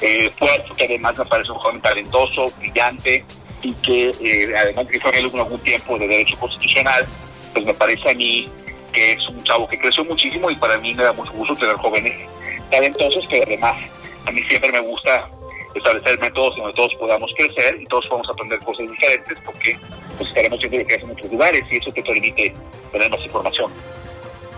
eh, 0.00 0.30
Puerto, 0.38 0.74
que 0.74 0.84
además 0.84 1.18
me 1.18 1.24
parece 1.24 1.52
un 1.52 1.58
joven 1.58 1.80
talentoso, 1.80 2.46
brillante 2.58 3.24
y 3.62 3.74
que 3.74 4.10
eh, 4.20 4.52
además 4.56 4.86
de 4.86 4.92
que 4.92 5.00
fue 5.00 5.16
algún 5.16 5.58
tiempo 5.60 5.98
de 5.98 6.08
Derecho 6.08 6.38
Constitucional, 6.38 7.06
pues 7.52 7.64
me 7.64 7.74
parece 7.74 8.10
a 8.10 8.14
mí 8.14 8.48
que 8.92 9.12
es 9.12 9.28
un 9.28 9.42
chavo 9.44 9.68
que 9.68 9.78
creció 9.78 10.04
muchísimo 10.04 10.50
y 10.50 10.56
para 10.56 10.78
mí 10.78 10.94
me 10.94 11.04
da 11.04 11.12
mucho 11.12 11.32
gusto 11.32 11.54
tener 11.54 11.76
jóvenes 11.76 12.14
talentosos, 12.70 13.26
pero 13.28 13.44
además 13.46 13.76
a 14.26 14.30
mí 14.30 14.42
siempre 14.44 14.72
me 14.72 14.80
gusta 14.80 15.28
establecer 15.74 16.18
métodos 16.18 16.56
donde 16.56 16.72
todos 16.74 16.94
podamos 16.96 17.30
crecer 17.36 17.80
y 17.80 17.86
todos 17.86 18.06
podamos 18.06 18.28
aprender 18.28 18.58
cosas 18.60 18.90
diferentes 18.90 19.38
porque 19.44 19.78
pues 20.16 20.28
estaremos 20.28 20.58
viendo 20.60 20.78
lo 20.78 20.86
que 20.86 20.94
hacen 20.94 21.10
en 21.10 21.16
otros 21.16 21.32
lugares 21.32 21.64
y 21.70 21.76
eso 21.76 21.92
te 21.92 22.02
permite 22.02 22.54
tener 22.92 23.10
más 23.10 23.24
información. 23.24 23.72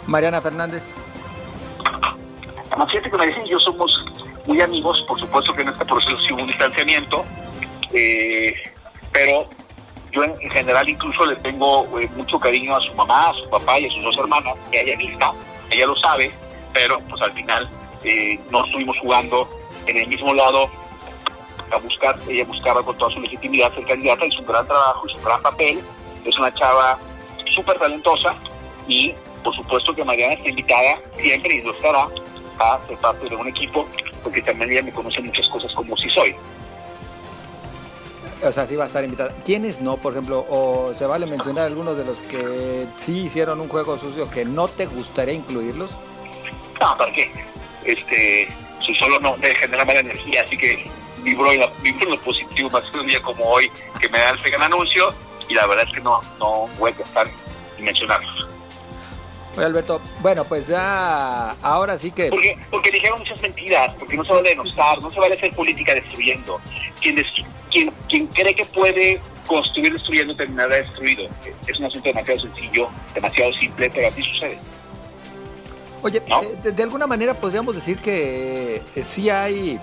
Mariana 0.07 0.40
Fernández. 0.40 0.90
Fíjate 2.90 3.11
que 3.11 3.16
me 3.16 3.26
dicen 3.26 3.47
yo 3.47 3.59
somos 3.61 4.04
muy 4.47 4.61
amigos, 4.61 5.00
por 5.07 5.19
supuesto 5.19 5.54
que 5.54 5.62
en 5.62 5.69
este 5.69 5.85
proceso 5.85 6.16
sí 6.26 6.33
hubo 6.33 6.42
un 6.42 6.49
distanciamiento, 6.49 7.25
eh, 7.92 8.54
pero 9.12 9.49
yo 10.11 10.25
en, 10.25 10.37
general 10.50 10.88
incluso 10.88 11.25
le 11.26 11.37
tengo 11.37 11.87
eh, 11.99 12.09
mucho 12.16 12.38
cariño 12.38 12.76
a 12.76 12.81
su 12.81 12.92
mamá, 12.95 13.31
a 13.31 13.35
su 13.35 13.49
papá 13.49 13.78
y 13.78 13.87
a 13.87 13.90
sus 13.90 14.02
dos 14.02 14.19
hermanas, 14.19 14.57
que 14.71 14.81
ella 14.81 14.97
misma, 14.97 15.33
ella 15.71 15.87
lo 15.87 15.97
sabe, 15.97 16.31
pero 16.73 16.99
pues 17.09 17.23
al 17.23 17.33
final 17.33 17.69
eh, 18.04 18.38
no 18.50 18.64
estuvimos 18.64 18.99
jugando 18.99 19.49
en 19.87 19.97
el 19.97 20.09
mismo 20.09 20.35
lado 20.35 20.69
a 21.73 21.79
buscar, 21.79 22.19
ella 22.29 22.45
buscaba 22.45 22.83
con 22.83 22.97
toda 22.97 23.12
su 23.12 23.21
legitimidad 23.21 23.73
ser 23.75 23.85
candidata, 23.85 24.26
hizo 24.26 24.41
un 24.41 24.47
gran 24.47 24.67
trabajo, 24.67 25.07
hizo 25.09 25.19
un 25.19 25.25
gran 25.25 25.43
papel, 25.43 25.81
es 26.25 26.38
una 26.38 26.52
chava 26.52 26.99
súper 27.55 27.79
talentosa 27.79 28.35
y 28.87 29.14
por 29.43 29.55
supuesto 29.55 29.95
que 29.95 30.05
Mariana 30.05 30.35
está 30.35 30.49
invitada 30.49 30.99
siempre 31.17 31.57
y 31.57 31.61
lo 31.62 31.73
estará 31.73 32.09
a 32.59 32.81
ser 32.87 32.97
parte 32.99 33.29
de 33.29 33.37
un 33.37 33.49
equipo 33.49 33.87
porque 34.23 34.43
también 34.43 34.71
ella 34.71 34.83
me 34.83 34.93
conoce 34.93 35.21
muchas 35.21 35.49
cosas 35.49 35.73
como 35.73 35.97
si 35.97 36.09
soy. 36.11 36.35
O 38.45 38.50
sea, 38.50 38.67
sí 38.67 38.75
va 38.75 38.85
a 38.85 38.87
estar 38.87 39.05
invitada. 39.05 39.33
¿Quiénes 39.45 39.81
no, 39.81 39.97
por 39.99 40.12
ejemplo? 40.12 40.45
O 40.50 40.93
se 40.95 41.07
vale 41.07 41.26
mencionar 41.26 41.67
algunos 41.67 41.97
de 41.97 42.05
los 42.05 42.21
que 42.23 42.87
sí 42.97 43.26
hicieron 43.26 43.61
un 43.61 43.69
juego 43.69 43.99
sucio 43.99 44.29
que 44.31 44.45
no 44.45 44.67
te 44.67 44.87
gustaría 44.87 45.35
incluirlos. 45.35 45.97
No, 46.81 46.97
¿para 46.97 47.12
qué? 47.12 47.31
Este, 47.85 48.49
si 48.85 48.95
solo 48.97 49.21
no 49.21 49.37
me 49.37 49.55
genera 49.55 49.85
mala 49.85 50.00
energía, 50.00 50.43
así 50.43 50.57
que 50.57 50.91
vibro, 51.23 51.52
en 51.52 51.61
lo 51.61 52.21
positivo 52.21 52.71
más 52.71 52.85
que 52.91 52.99
un 52.99 53.07
día 53.07 53.21
como 53.23 53.45
hoy 53.45 53.71
que 54.00 54.09
me 54.09 54.19
dan 54.19 54.38
ese 54.38 54.50
gran 54.50 54.73
anuncio 54.73 55.14
y 55.49 55.55
la 55.55 55.67
verdad 55.67 55.87
es 55.87 55.95
que 55.95 56.00
no, 56.00 56.21
no 56.38 56.69
voy 56.79 56.93
a 56.99 57.02
estar 57.02 57.31
y 57.79 57.83
mencionarlos. 57.83 58.49
Oye, 59.57 59.67
Alberto, 59.67 60.00
bueno, 60.21 60.45
pues 60.45 60.69
ya 60.69 61.50
ahora 61.62 61.99
sí 61.99 62.11
que... 62.11 62.31
Porque, 62.31 62.59
porque 62.71 62.91
dijeron 62.91 63.19
muchas 63.19 63.41
mentiras, 63.43 63.95
porque 63.99 64.17
no 64.17 64.25
se 64.25 64.33
vale 64.33 64.49
denostar, 64.50 65.02
no 65.02 65.11
se 65.11 65.21
vale 65.21 65.35
hacer 65.35 65.55
política 65.55 65.93
destruyendo. 65.93 66.59
Quien, 67.00 67.23
quien, 67.71 67.93
quien 68.09 68.26
cree 68.29 68.55
que 68.55 68.64
puede 68.64 69.21
construir 69.47 69.93
destruyendo 69.93 70.35
terminará 70.35 70.76
destruido. 70.76 71.29
Es 71.67 71.79
un 71.79 71.85
asunto 71.85 72.09
demasiado 72.09 72.41
sencillo, 72.41 72.88
demasiado 73.14 73.52
simple, 73.55 73.91
pero 73.91 74.09
así 74.09 74.23
sucede. 74.23 74.59
Oye, 76.02 76.23
eh, 76.26 76.71
de, 76.73 76.83
alguna 76.83 77.07
manera 77.07 77.35
podríamos 77.35 77.75
decir 77.75 77.99
que 77.99 78.83
eh, 78.97 79.05
sí 79.05 79.31
hay, 79.31 79.79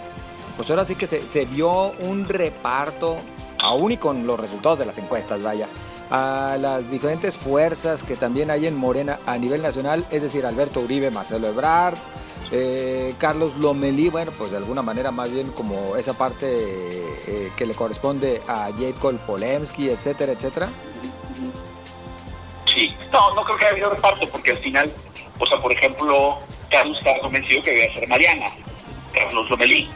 pues 0.60 0.70
ahora 0.72 0.84
sí 0.84 0.96
que 0.96 1.08
se, 1.08 1.46
vio 1.46 1.94
un 2.00 2.28
reparto, 2.28 3.16
aún 3.60 3.94
y 3.94 3.98
con 3.98 4.28
los 4.28 4.38
resultados 4.38 4.78
de 4.78 4.86
las 4.86 4.98
encuestas, 4.98 5.42
vaya, 5.42 5.70
a 6.12 6.58
las 6.60 6.92
diferentes 6.92 7.38
fuerzas 7.38 8.04
que 8.04 8.18
también 8.18 8.52
hay 8.52 8.68
en 8.68 8.76
Morena 8.76 9.22
a 9.26 9.38
nivel 9.38 9.62
nacional, 9.62 10.06
es 10.12 10.22
decir, 10.22 10.46
Alberto 10.46 10.82
Uribe, 10.82 11.12
Marcelo 11.12 11.48
Ebrard, 11.48 11.96
eh, 12.52 13.16
Carlos 13.18 13.56
Lomelí, 13.56 14.10
bueno, 14.10 14.34
pues 14.38 14.52
de 14.52 14.58
alguna 14.58 14.82
manera 14.82 15.12
más 15.12 15.32
bien 15.32 15.50
como 15.52 15.96
esa 15.96 16.18
parte 16.18 16.46
eh, 16.50 17.54
que 17.56 17.66
le 17.66 17.74
corresponde 17.74 18.42
a 18.46 18.70
Jacob 18.78 19.18
Polemski, 19.20 19.90
etcétera, 19.90 20.34
etcétera. 20.34 20.68
Sí, 22.66 22.94
no, 23.14 23.34
no 23.34 23.46
creo 23.46 23.58
que 23.58 23.64
haya 23.64 23.72
habido 23.76 23.90
reparto, 23.92 24.28
porque 24.28 24.52
al 24.52 24.58
final, 24.58 24.92
o 25.40 25.48
sea, 25.48 25.58
por 25.58 25.72
ejemplo, 25.72 26.38
Carlos 26.70 26.98
está 26.98 27.18
convencido 27.22 27.62
que 27.62 27.72
debe 27.72 27.94
ser 27.94 28.10
Mariana, 28.10 28.48
Carlos 29.14 29.50
Lomelí, 29.50 29.90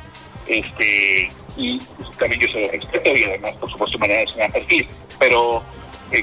este, 0.47 1.31
y 1.57 1.79
también 2.17 2.41
yo 2.41 2.47
se 2.49 2.61
lo 2.61 2.71
respeto, 2.71 3.09
y 3.09 3.23
además, 3.23 3.55
por 3.55 3.69
supuesto, 3.71 3.97
Mariana 3.97 4.23
es 4.23 4.31
un 4.31 4.37
gran 4.37 4.51
perfil, 4.51 4.87
pero 5.19 5.63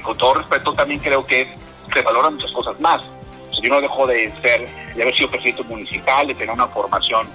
con 0.03 0.17
todo 0.17 0.35
respeto 0.35 0.73
también 0.73 0.99
creo 1.01 1.25
que 1.25 1.47
se 1.93 2.01
valoran 2.01 2.35
muchas 2.35 2.51
cosas 2.51 2.79
más. 2.79 3.03
yo 3.61 3.69
no 3.69 3.81
dejo 3.81 4.07
de 4.07 4.31
ser, 4.41 4.67
de 4.95 5.01
haber 5.01 5.15
sido 5.15 5.29
presidente 5.29 5.63
municipal, 5.63 6.27
de 6.27 6.33
tener 6.33 6.51
una 6.51 6.67
formación 6.67 7.27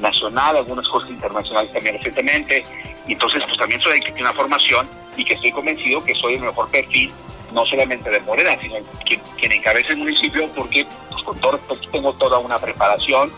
nacional, 0.00 0.56
algunas 0.56 0.88
cosas 0.88 1.10
internacionales 1.10 1.72
también 1.72 1.96
recientemente, 1.96 2.62
y 3.06 3.12
entonces 3.12 3.42
pues 3.46 3.58
también 3.58 3.80
soy 3.80 4.00
que 4.00 4.12
tiene 4.12 4.22
una 4.22 4.32
formación 4.32 4.88
y 5.16 5.24
que 5.24 5.34
estoy 5.34 5.52
convencido 5.52 6.02
que 6.04 6.14
soy 6.14 6.34
el 6.34 6.40
mejor 6.40 6.68
perfil 6.70 7.12
no 7.52 7.64
solamente 7.66 8.10
de 8.10 8.20
Morena, 8.20 8.56
sino 8.60 8.76
quien, 9.04 9.20
quien 9.36 9.52
encabeza 9.52 9.92
el 9.92 9.98
municipio, 9.98 10.48
porque 10.54 10.86
pues, 11.10 11.24
con 11.24 11.38
todo 11.40 11.58
tengo 11.90 12.12
toda 12.12 12.38
una 12.38 12.58
preparación, 12.58 13.32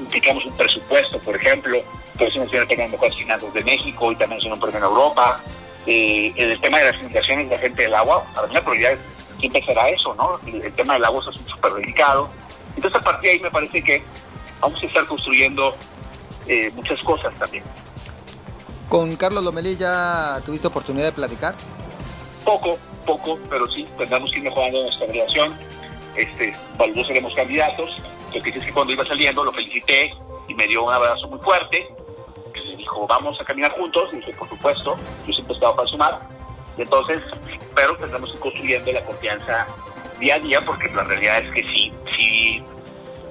implicamos 0.00 0.44
un 0.44 0.56
presupuesto, 0.56 1.18
por 1.20 1.36
ejemplo, 1.36 1.78
pues 2.18 2.34
una 2.36 2.46
ciudad 2.46 2.66
de 2.66 2.88
mejores 2.88 3.14
finanzas 3.16 3.52
de 3.52 3.64
México 3.64 4.12
y 4.12 4.16
también 4.16 4.40
es 4.40 4.46
un 4.46 4.58
premio 4.58 4.78
en 4.78 4.84
Europa. 4.84 5.40
Eh, 5.86 6.32
el 6.36 6.60
tema 6.60 6.78
de 6.78 6.92
las 6.92 7.00
inundaciones 7.00 7.48
de 7.48 7.56
la 7.56 7.62
gente 7.62 7.82
del 7.82 7.94
agua, 7.94 8.24
para 8.34 8.46
mí 8.46 8.54
la 8.54 8.60
prioridad 8.60 8.92
es 8.92 9.00
siempre 9.38 9.62
será 9.64 9.88
eso, 9.88 10.14
¿no? 10.14 10.38
El, 10.46 10.72
tema 10.72 10.94
del 10.94 11.04
agua 11.04 11.22
es 11.32 11.50
súper 11.50 11.72
delicado. 11.72 12.28
Entonces 12.76 13.00
a 13.00 13.04
partir 13.04 13.30
de 13.30 13.36
ahí 13.36 13.40
me 13.40 13.50
parece 13.50 13.82
que 13.82 14.02
vamos 14.60 14.82
a 14.82 14.86
estar 14.86 15.06
construyendo 15.06 15.74
eh, 16.46 16.70
muchas 16.74 17.00
cosas 17.00 17.32
también. 17.38 17.64
¿Con 18.88 19.16
Carlos 19.16 19.44
Lomelí 19.44 19.76
ya 19.76 20.40
tuviste 20.44 20.66
oportunidad 20.66 21.06
de 21.06 21.12
platicar? 21.12 21.54
Poco, 22.44 22.78
poco, 23.04 23.38
pero 23.50 23.66
sí, 23.66 23.86
tendremos 23.98 24.30
que 24.30 24.38
ir 24.38 24.44
mejorando 24.44 24.82
nuestra 24.82 25.06
relación. 25.06 25.54
Este, 26.16 26.54
los 26.94 27.06
seremos 27.06 27.34
candidatos. 27.34 27.90
Lo 28.34 28.42
que 28.42 28.46
dice 28.46 28.58
es 28.58 28.64
que 28.66 28.72
cuando 28.72 28.92
iba 28.92 29.04
saliendo 29.04 29.44
lo 29.44 29.52
felicité 29.52 30.12
y 30.48 30.54
me 30.54 30.66
dio 30.66 30.84
un 30.84 30.92
abrazo 30.92 31.28
muy 31.28 31.38
fuerte. 31.40 31.88
Dijo, 32.90 33.06
vamos 33.06 33.40
a 33.40 33.44
caminar 33.44 33.72
juntos. 33.72 34.08
Y 34.12 34.16
dije, 34.16 34.32
por 34.32 34.48
supuesto, 34.48 34.96
yo 35.26 35.32
siempre 35.32 35.52
he 35.52 35.56
estado 35.56 35.76
para 35.76 35.88
sumar. 35.88 36.18
Y 36.76 36.82
entonces, 36.82 37.22
pero 37.74 37.96
tendremos 37.96 38.30
que 38.30 38.36
ir 38.36 38.40
construyendo 38.40 38.92
la 38.92 39.04
confianza 39.04 39.66
día 40.18 40.36
a 40.36 40.38
día, 40.38 40.60
porque 40.60 40.88
la 40.90 41.04
realidad 41.04 41.42
es 41.42 41.52
que 41.52 41.62
sí, 41.62 41.92
sí 42.16 42.62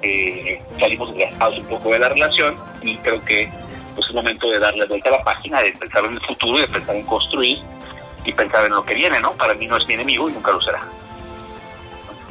eh, 0.02 0.62
salimos 0.78 1.14
desgastados 1.14 1.58
un 1.58 1.66
poco 1.66 1.90
de 1.90 1.98
la 1.98 2.08
relación 2.08 2.56
y 2.82 2.96
creo 2.98 3.22
que 3.24 3.50
pues, 3.94 4.06
es 4.08 4.14
momento 4.14 4.48
de 4.48 4.58
darle 4.58 4.86
vuelta 4.86 5.08
a 5.08 5.12
la 5.12 5.24
página, 5.24 5.60
de 5.60 5.72
pensar 5.72 6.04
en 6.04 6.14
el 6.14 6.20
futuro, 6.20 6.58
de 6.58 6.68
pensar 6.68 6.96
en 6.96 7.04
construir 7.04 7.58
y 8.24 8.32
pensar 8.32 8.64
en 8.66 8.72
lo 8.72 8.84
que 8.84 8.94
viene, 8.94 9.20
¿no? 9.20 9.32
Para 9.32 9.54
mí 9.54 9.66
no 9.66 9.76
es 9.76 9.86
mi 9.86 9.94
enemigo 9.94 10.28
y 10.28 10.32
nunca 10.32 10.52
lo 10.52 10.60
será. 10.60 10.80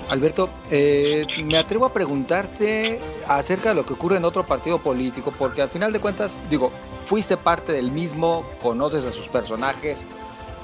Alberto, 0.10 0.50
eh, 0.72 1.26
me 1.44 1.58
atrevo 1.58 1.86
a 1.86 1.94
preguntarte 1.94 3.02
acerca 3.28 3.70
de 3.70 3.76
lo 3.76 3.86
que 3.86 3.94
ocurre 3.94 4.16
en 4.16 4.24
otro 4.24 4.46
partido 4.46 4.80
político, 4.80 5.34
porque 5.38 5.62
al 5.62 5.70
final 5.70 5.92
de 5.92 6.00
cuentas, 6.00 6.40
digo, 6.50 6.72
fuiste 7.08 7.38
parte 7.38 7.72
del 7.72 7.90
mismo, 7.90 8.46
conoces 8.62 9.06
a 9.06 9.14
sus 9.14 9.30
personajes, 9.30 10.06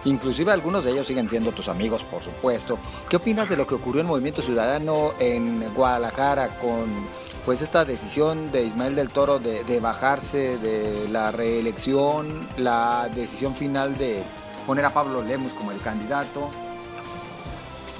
inclusive 0.04 0.52
algunos 0.52 0.84
de 0.84 0.92
ellos 0.92 1.08
siguen 1.08 1.30
siendo 1.30 1.54
tus 1.54 1.70
amigos, 1.70 2.04
por 2.04 2.22
supuesto. 2.22 2.78
¿Qué 3.10 3.16
opinas 3.16 3.48
de 3.48 3.56
lo 3.56 3.66
que 3.66 3.76
ocurrió 3.76 4.02
en 4.02 4.08
Movimiento 4.08 4.42
Ciudadano 4.42 5.14
en 5.20 5.74
Guadalajara 5.74 6.60
con 6.60 7.08
pues 7.46 7.62
esta 7.62 7.86
decisión 7.86 8.52
de 8.52 8.64
Ismael 8.64 8.96
del 8.96 9.10
Toro 9.10 9.40
de, 9.40 9.80
bajarse 9.80 10.58
de 10.58 11.08
la 11.10 11.32
reelección, 11.32 12.48
la 12.58 13.10
decisión 13.14 13.56
final 13.56 13.98
de 13.98 14.22
poner 14.68 14.84
a 14.84 14.94
Pablo 14.94 15.22
Lemus 15.22 15.54
como 15.54 15.72
el 15.72 15.80
candidato? 15.80 16.52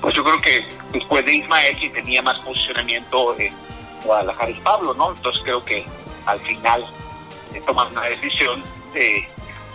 Pues 0.02 0.16
yo 0.16 0.24
creo 0.24 0.40
que 0.40 0.68
después 0.92 1.26
de 1.26 1.36
Ismael, 1.36 1.78
quien 1.80 1.94
tenía 1.94 2.22
más 2.22 2.42
posicionamiento 2.42 3.40
en 3.40 3.54
Guadalajara 4.04 4.50
es 4.50 4.60
Pablo, 4.60 4.94
¿no? 4.96 5.14
Entonces 5.14 5.42
creo 5.44 5.64
que 5.64 5.86
al 6.26 6.40
final 6.42 6.86
eh, 7.54 7.62
tomas 7.66 7.92
una 7.92 8.04
decisión 8.04 8.64
eh, 8.94 9.28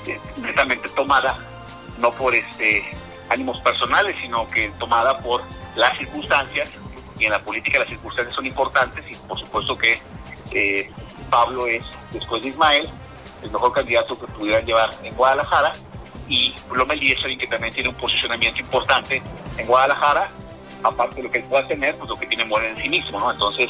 eh, 0.07 0.21
netamente 0.39 0.89
tomada, 0.91 1.39
no 1.99 2.11
por 2.13 2.35
este 2.35 2.91
ánimos 3.29 3.61
personales, 3.61 4.19
sino 4.19 4.49
que 4.49 4.71
tomada 4.79 5.19
por 5.19 5.43
las 5.77 5.97
circunstancias, 5.99 6.71
y 7.19 7.27
en 7.27 7.33
la 7.33 7.41
política 7.41 7.79
las 7.79 7.89
circunstancias 7.89 8.35
son 8.35 8.47
importantes, 8.47 9.05
y 9.11 9.15
por 9.27 9.39
supuesto 9.39 9.77
que 9.77 10.91
Pablo 11.29 11.67
es, 11.67 11.85
después 12.11 12.43
de 12.43 12.49
Ismael, 12.49 12.89
el 13.43 13.51
mejor 13.51 13.73
candidato 13.73 14.19
que 14.19 14.27
pudieran 14.29 14.65
llevar 14.65 14.91
en 15.03 15.15
Guadalajara, 15.15 15.73
y 16.29 16.55
Lomelí 16.75 17.13
es 17.13 17.19
alguien 17.21 17.39
que 17.39 17.47
también 17.47 17.73
tiene 17.75 17.89
un 17.89 17.95
posicionamiento 17.97 18.61
importante 18.61 19.23
en 19.57 19.67
Guadalajara, 19.67 20.29
aparte 20.83 21.17
de 21.17 21.23
lo 21.25 21.31
que 21.31 21.39
él 21.39 21.45
pueda 21.45 21.67
tener, 21.67 21.97
pues 21.97 22.09
lo 22.09 22.17
que 22.17 22.27
tiene 22.27 22.45
Morena 22.45 22.77
en 22.77 22.83
sí 22.83 22.88
mismo, 22.88 23.19
¿no? 23.19 23.31
Entonces, 23.31 23.69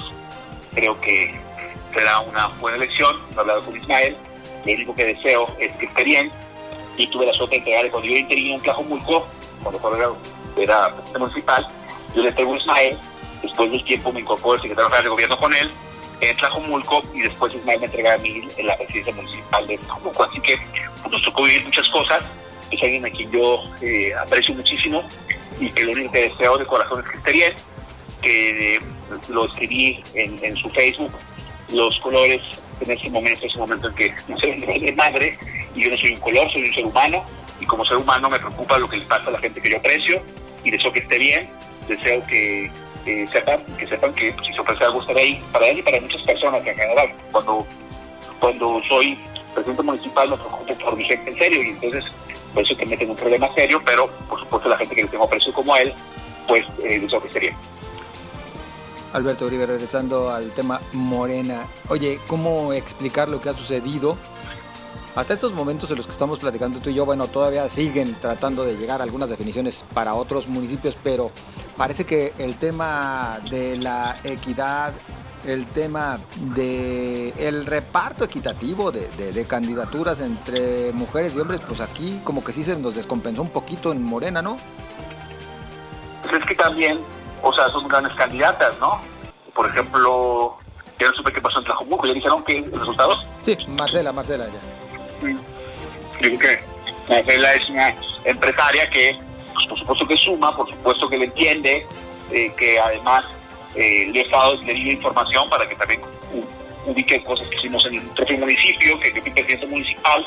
creo 0.75 1.01
que 1.01 1.41
será 1.95 2.21
una 2.21 2.49
buena 2.61 2.77
elección, 2.77 3.17
he 3.35 3.41
hablado 3.41 3.63
con 3.63 3.77
Ismael, 3.77 4.17
lo 4.65 4.73
único 4.73 4.95
que 4.95 5.05
deseo 5.05 5.49
es 5.59 5.75
que 5.77 5.87
esté 5.87 6.05
bien, 6.05 6.31
y 6.97 7.07
tuve 7.09 7.27
la 7.27 7.33
suerte 7.33 7.55
de 7.55 7.59
entregarle 7.59 7.91
cuando 7.91 8.09
yo 8.09 8.17
interino 8.17 8.55
en 8.55 8.61
Tlajomulco, 8.63 9.27
cuando 9.63 9.97
era, 9.97 10.11
era 10.57 11.19
municipal, 11.19 11.67
yo 12.15 12.23
le 12.23 12.29
entrego 12.29 12.55
a 12.55 12.57
Ismael, 12.57 12.99
después 13.43 13.71
del 13.71 13.85
tiempo 13.85 14.13
me 14.13 14.21
incorporo 14.21 14.55
el 14.55 14.63
secretario 14.63 14.89
general 14.89 15.05
de 15.05 15.11
gobierno 15.11 15.39
con 15.39 15.55
él, 15.55 15.71
en 16.21 16.37
Tlajomulco, 16.37 17.05
y 17.15 17.23
después 17.23 17.55
Ismael 17.55 17.81
me 17.81 17.87
entrega 17.87 18.15
a 18.15 18.19
mí 18.19 18.49
en 18.57 18.67
la 18.67 18.77
presidencia 18.77 19.15
municipal 19.15 19.67
de 19.67 19.79
Tlajomulco, 19.79 20.25
así 20.25 20.41
que 20.41 20.59
nos 21.11 21.23
tocó 21.23 21.45
vivir 21.45 21.65
muchas 21.65 21.89
cosas, 21.89 22.25
es 22.71 22.83
alguien 22.83 23.07
a 23.07 23.11
quien 23.11 23.31
yo 23.31 23.63
eh, 23.81 24.13
aprecio 24.15 24.55
muchísimo 24.55 25.03
y 25.59 25.71
que 25.71 25.85
lo 25.85 25.93
único 25.93 26.13
que 26.13 26.23
deseo 26.29 26.59
de 26.59 26.67
corazón 26.67 27.01
es 27.01 27.11
que 27.11 27.17
esté 27.17 27.33
bien, 27.33 27.53
que 28.21 28.81
lo 29.29 29.47
escribí 29.47 30.03
en, 30.15 30.57
su 30.57 30.69
Facebook, 30.71 31.13
los 31.73 31.99
colores 32.01 32.41
en 32.81 32.91
ese 32.91 33.11
momento 33.11 33.47
es 33.47 33.55
un 33.55 33.61
momento 33.61 33.89
en 33.89 33.95
que 33.95 34.15
no 34.29 34.39
sé, 34.39 34.47
de 34.81 34.93
madre 34.93 35.39
y 35.75 35.85
yo 35.85 35.91
no 35.91 35.97
soy 35.97 36.15
un 36.15 36.21
color, 36.21 36.51
soy 36.53 36.63
un 36.63 36.75
ser 36.75 36.87
humano 36.87 37.25
y 37.61 37.67
como 37.67 37.85
ser 37.85 37.97
humano 37.97 38.29
me 38.29 38.39
preocupa 38.39 38.79
lo 38.79 38.89
que 38.89 38.99
le 38.99 39.05
pasa 39.05 39.29
a 39.29 39.33
la 39.33 39.39
gente 39.39 39.61
que 39.61 39.71
yo 39.71 39.79
aprecio 39.79 40.23
y 40.65 40.71
deseo 40.71 40.93
que 40.93 41.01
esté 41.01 41.19
bien, 41.19 41.49
deseo 41.89 42.25
que 42.27 42.71
sepan 43.33 43.65
que 43.79 43.87
sepan 43.87 44.13
que 44.15 44.35
si 44.45 44.53
se 44.53 44.61
ofrece 44.61 44.85
algo 44.85 45.01
estaré 45.01 45.21
ahí 45.21 45.43
para 45.53 45.67
él 45.69 45.79
y 45.79 45.83
para 45.83 46.01
muchas 46.01 46.23
personas 46.23 46.67
en 46.67 46.77
general. 46.77 47.09
Cuando, 47.33 47.67
cuando 48.39 48.83
soy 48.89 49.19
presidente 49.55 49.83
municipal 49.83 50.31
me 50.31 50.37
preocupo 50.37 50.75
por 50.75 50.97
mi 50.97 51.05
gente 51.05 51.31
en 51.31 51.39
serio 51.39 51.63
y 51.63 51.69
entonces 51.69 52.05
por 52.53 52.63
eso 52.63 52.77
que 52.77 52.87
meten 52.87 53.07
en 53.07 53.11
un 53.11 53.17
problema 53.17 53.51
serio, 53.55 53.81
pero 53.85 54.09
por 54.29 54.41
supuesto 54.41 54.69
la 54.69 54.79
gente 54.79 54.95
que 54.95 55.03
le 55.03 55.09
tengo 55.09 55.25
aprecio 55.25 55.53
como 55.53 55.77
él, 55.77 55.93
pues 56.47 56.65
eh, 56.83 57.03
eso 57.05 57.23
que 57.23 57.31
sería. 57.31 57.57
Alberto 59.13 59.47
Uribe, 59.47 59.67
regresando 59.67 60.31
al 60.31 60.51
tema 60.51 60.81
Morena. 60.93 61.67
Oye, 61.89 62.21
¿cómo 62.27 62.73
explicar 62.73 63.29
lo 63.29 63.41
que 63.41 63.49
ha 63.49 63.55
sucedido? 63.55 64.17
Hasta 65.19 65.35
estos 65.35 65.53
momentos 65.53 65.91
en 65.91 65.97
los 65.97 66.07
que 66.07 66.13
estamos 66.13 66.39
platicando 66.39 66.79
tú 66.79 66.91
y 66.91 66.95
yo, 66.95 67.05
bueno, 67.05 67.27
todavía 67.27 67.69
siguen 67.69 68.15
tratando 68.21 68.65
de 68.65 68.77
llegar 68.77 69.01
a 69.01 69.05
algunas 69.05 69.29
definiciones 69.29 69.85
para 69.93 70.15
otros 70.15 70.47
municipios, 70.47 70.97
pero 71.03 71.33
parece 71.77 72.07
que 72.07 72.35
el 72.39 72.57
tema 72.57 73.41
de 73.51 73.79
la 73.79 74.17
equidad, 74.23 74.93
el 75.45 75.67
tema 75.67 76.21
de 76.55 77.31
el 77.37 77.67
reparto 77.67 78.25
equitativo 78.25 78.93
de, 78.93 79.45
candidaturas 79.49 80.21
entre 80.21 80.93
mujeres 80.93 81.35
y 81.35 81.41
hombres, 81.41 81.63
pues 81.67 81.81
aquí 81.81 82.21
como 82.23 82.45
que 82.45 82.53
sí 82.53 82.63
se 82.63 82.77
nos 82.77 82.95
descompensó 82.95 83.43
un 83.43 83.51
poquito 83.51 83.91
en 83.91 84.03
Morena, 84.03 84.41
¿no? 84.41 84.57
Pues 86.23 86.43
es 86.43 86.49
que 86.49 86.55
también, 86.55 87.01
o 87.43 87.53
sea, 87.53 87.69
son 87.71 87.89
grandes 87.89 88.13
candidatas, 88.15 88.79
¿no? 88.81 89.01
Por 89.55 89.69
ejemplo, 89.69 90.57
ya 90.99 91.09
no 91.09 91.17
supe 91.17 91.33
qué 91.33 91.41
pasó 91.41 91.59
en 91.59 91.65
Tlajumulco, 91.65 92.07
¿ya 92.07 92.15
dijeron 92.15 92.45
que 92.45 92.61
los 92.61 92.81
resultados? 92.81 93.27
Sí, 93.43 93.57
Marcela, 93.69 94.13
Marcela 94.13 94.47
ya. 94.47 95.29
Digo 96.21 96.39
que 96.39 96.61
Marcela 97.09 97.55
es 97.55 97.69
una 97.69 97.95
empresaria 98.25 98.89
que, 98.91 99.17
pues, 99.55 99.67
por 99.67 99.79
supuesto 99.79 100.07
que 100.07 100.17
suma, 100.17 100.57
por 100.57 100.69
supuesto 100.69 101.09
que 101.09 101.19
le 101.19 101.25
entiende, 101.27 101.87
eh, 102.31 102.53
que 102.57 102.79
además 102.79 103.25
eh, 103.75 104.09
le 104.13 104.21
he 104.21 104.23
estado 104.23 104.55
le 104.63 104.73
información 104.73 105.49
para 105.49 105.67
que 105.67 105.77
también 105.77 106.01
ubique 106.87 107.23
cosas 107.23 107.47
que 107.49 107.57
hicimos 107.57 107.85
en 107.87 107.97
el 107.97 108.03
propio 108.11 108.39
municipio, 108.39 108.99
que 109.01 109.13
yo 109.15 109.23
fui 109.23 109.31
presidente 109.31 109.67
municipal 109.67 110.25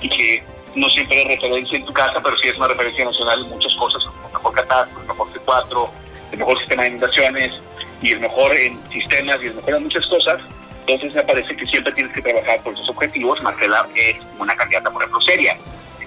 y 0.00 0.08
que 0.08 0.42
no 0.74 0.88
siempre 0.90 1.22
es 1.22 1.28
referencia 1.28 1.78
en 1.78 1.84
tu 1.84 1.92
casa, 1.92 2.20
pero 2.22 2.36
sí 2.38 2.48
es 2.48 2.56
una 2.56 2.68
referencia 2.68 3.04
nacional 3.04 3.40
en 3.40 3.50
muchas 3.50 3.74
cosas, 3.74 4.02
el 4.04 4.32
mejor 4.32 4.52
catastro, 4.54 5.00
mejor 5.00 5.28
C4, 5.32 5.88
el 6.32 6.38
mejor 6.38 6.58
sistema 6.58 6.82
de 6.82 6.88
inundaciones 6.90 7.54
y 8.02 8.12
el 8.12 8.20
mejor 8.20 8.54
en 8.54 8.78
sistemas 8.90 9.42
y 9.42 9.46
el 9.46 9.54
mejor 9.54 9.74
en 9.74 9.82
muchas 9.84 10.06
cosas. 10.06 10.40
Entonces 10.86 11.14
me 11.14 11.22
parece 11.22 11.54
que 11.54 11.66
siempre 11.66 11.92
tienes 11.92 12.12
que 12.14 12.22
trabajar 12.22 12.62
por 12.62 12.72
esos 12.72 12.88
objetivos. 12.88 13.42
Marcela 13.42 13.86
es 13.94 14.16
una 14.38 14.56
candidata, 14.56 14.90
por 14.90 15.02
ejemplo, 15.02 15.20
seria. 15.20 15.56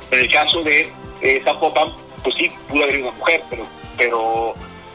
En 0.10 0.20
el 0.20 0.32
caso 0.32 0.62
de 0.64 0.92
eh, 1.22 1.42
Zapopan, 1.44 1.94
pues 2.24 2.36
sí, 2.36 2.50
pudo 2.68 2.84
haber 2.84 3.02
una 3.02 3.12
mujer, 3.12 3.42
pero, 3.50 3.68
pero 3.98 4.54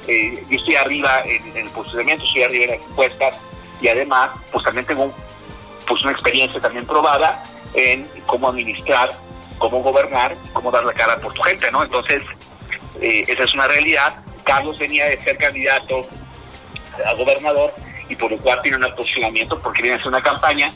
eh, 0.09 0.43
yo 0.49 0.59
estoy 0.59 0.77
arriba 0.77 1.23
en, 1.25 1.57
el 1.57 1.69
posicionamiento, 1.71 2.25
estoy 2.25 2.43
arriba 2.45 2.65
en 2.65 2.81
las 2.81 2.91
encuestas 2.91 3.37
y 3.81 3.89
además 3.89 4.31
pues 4.53 4.65
también 4.65 4.87
tengo 4.87 5.13
pues 5.87 6.03
una 6.03 6.13
experiencia 6.13 6.61
también 6.61 6.87
probada 6.87 7.43
en 7.75 8.09
cómo 8.27 8.49
administrar, 8.49 9.11
cómo 9.59 9.83
gobernar, 9.83 10.37
cómo 10.53 10.71
dar 10.71 10.85
la 10.85 10.93
cara 10.93 11.17
por 11.19 11.33
tu 11.33 11.43
gente, 11.43 11.71
¿no? 11.71 11.83
Entonces, 11.83 12.23
eh, 13.01 13.25
esa 13.27 13.45
es 13.45 13.55
una 13.55 13.67
realidad. 13.69 14.15
Carlos 14.47 14.79
venía 14.79 15.07
de 15.07 15.21
ser 15.21 15.37
candidato 15.37 16.07
a 17.05 17.13
gobernador 17.15 17.75
y 18.09 18.15
por 18.15 18.31
lo 18.31 18.39
cual 18.39 18.61
tiene 18.63 18.79
un 18.79 18.95
posicionamiento 18.95 19.59
porque 19.61 19.83
viene 19.83 19.97
a 19.97 19.99
hacer 19.99 20.09
una 20.09 20.23
campaña. 20.23 20.69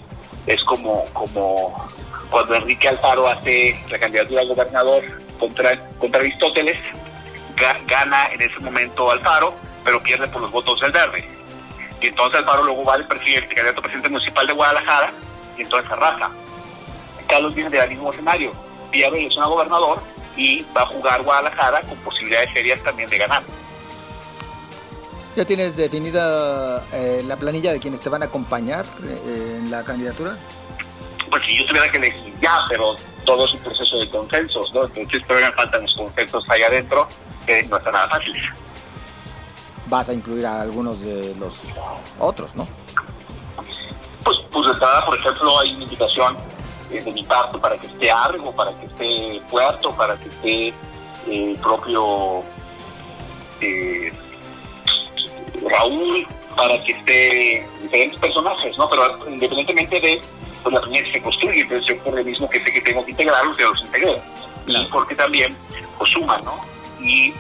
Es 0.46 0.62
como, 0.64 1.04
como 1.12 1.88
cuando 2.30 2.56
Enrique 2.56 2.88
Alfaro 2.88 3.28
hace 3.28 3.80
la 3.88 3.98
candidatura 3.98 4.42
a 4.42 4.44
gobernador 4.44 5.04
contra, 5.38 5.78
contra 5.98 6.20
Aristóteles, 6.20 6.78
gana 7.86 8.28
en 8.32 8.42
ese 8.42 8.58
momento 8.58 9.10
Alfaro, 9.10 9.54
pero 9.84 10.02
pierde 10.02 10.26
por 10.28 10.42
los 10.42 10.50
votos 10.50 10.80
del 10.80 10.90
verde. 10.90 11.24
Y 12.00 12.08
entonces 12.08 12.40
Alfaro 12.40 12.64
luego 12.64 12.84
va 12.84 12.94
al 12.94 13.06
presidente, 13.06 13.54
candidato 13.54 13.82
presidente 13.82 14.08
municipal 14.08 14.46
de 14.46 14.52
Guadalajara, 14.52 15.12
y 15.56 15.62
entonces 15.62 15.90
arrasa. 15.92 16.30
Carlos 17.28 17.54
viene 17.54 17.70
del 17.70 17.88
mismo 17.88 18.10
escenario, 18.10 18.52
pierde 18.90 19.18
elección 19.18 19.44
a 19.44 19.48
gobernador, 19.48 20.02
y 20.36 20.64
va 20.76 20.82
a 20.82 20.86
jugar 20.86 21.22
Guadalajara 21.22 21.80
con 21.82 21.96
posibilidades 21.98 22.52
serias 22.52 22.82
también 22.82 23.08
de 23.08 23.18
ganar. 23.18 23.42
¿Ya 25.36 25.44
tienes 25.44 25.76
definida 25.76 26.84
eh, 26.92 27.22
la 27.24 27.36
planilla 27.36 27.72
de 27.72 27.78
quienes 27.78 28.00
te 28.00 28.08
van 28.08 28.22
a 28.22 28.26
acompañar 28.26 28.84
eh, 29.04 29.58
en 29.58 29.70
la 29.70 29.84
candidatura? 29.84 30.36
Pues 31.30 31.42
si 31.46 31.56
yo 31.56 31.64
tuviera 31.66 31.90
que 31.90 31.98
elegir 31.98 32.34
ya, 32.40 32.58
pero 32.68 32.96
todo 33.24 33.46
es 33.46 33.54
un 33.54 33.60
proceso 33.60 33.98
de 33.98 34.10
consensos, 34.10 34.74
¿no? 34.74 34.84
Entonces 34.84 35.26
todavía 35.26 35.52
faltan 35.52 35.82
los 35.82 35.94
consensos 35.94 36.44
ahí 36.48 36.62
adentro, 36.62 37.06
que 37.46 37.62
no 37.64 37.76
está 37.76 37.92
nada 37.92 38.08
fácil. 38.08 38.34
Vas 39.86 40.08
a 40.08 40.12
incluir 40.12 40.44
a 40.46 40.62
algunos 40.62 41.00
de 41.00 41.34
los 41.36 41.60
otros, 42.18 42.54
¿no? 42.56 42.66
Pues, 44.24 44.36
pues 44.50 44.68
está, 44.74 45.04
por 45.06 45.16
ejemplo, 45.16 45.60
hay 45.60 45.74
una 45.74 45.84
invitación 45.84 46.36
eh, 46.92 47.00
de 47.02 47.12
mi 47.12 47.22
parte 47.22 47.58
para 47.58 47.76
que 47.76 47.86
esté 47.86 48.10
Argo, 48.10 48.52
para 48.52 48.72
que 48.72 48.86
esté 48.86 49.40
Puerto, 49.48 49.92
para 49.92 50.16
que 50.16 50.28
esté 50.28 50.68
eh, 50.68 50.74
el 51.26 51.56
propio 51.58 52.42
eh, 53.60 54.12
Raúl, 55.68 56.26
para 56.56 56.82
que 56.82 56.92
esté 56.92 57.66
diferentes 57.82 58.18
personajes, 58.18 58.76
¿no? 58.76 58.88
Pero 58.88 59.28
independientemente 59.28 60.00
de 60.00 60.20
pues, 60.62 60.74
la 60.74 60.80
primera 60.80 61.04
que 61.04 61.12
se 61.12 61.22
construye, 61.22 61.60
entonces 61.60 61.86
yo 61.86 62.02
por 62.02 62.14
lo 62.14 62.24
mismo 62.24 62.48
que 62.48 62.62
sé 62.64 62.70
que 62.70 62.80
tengo 62.80 63.04
que 63.04 63.10
integrarlos, 63.12 63.56
que 63.56 63.64
los 63.64 63.80
integré. 63.82 64.20
Y 64.66 64.84
porque 64.86 65.14
también, 65.14 65.56
pues 65.98 66.10
suma, 66.10 66.38
¿no? 66.38 66.60
Y 67.02 67.32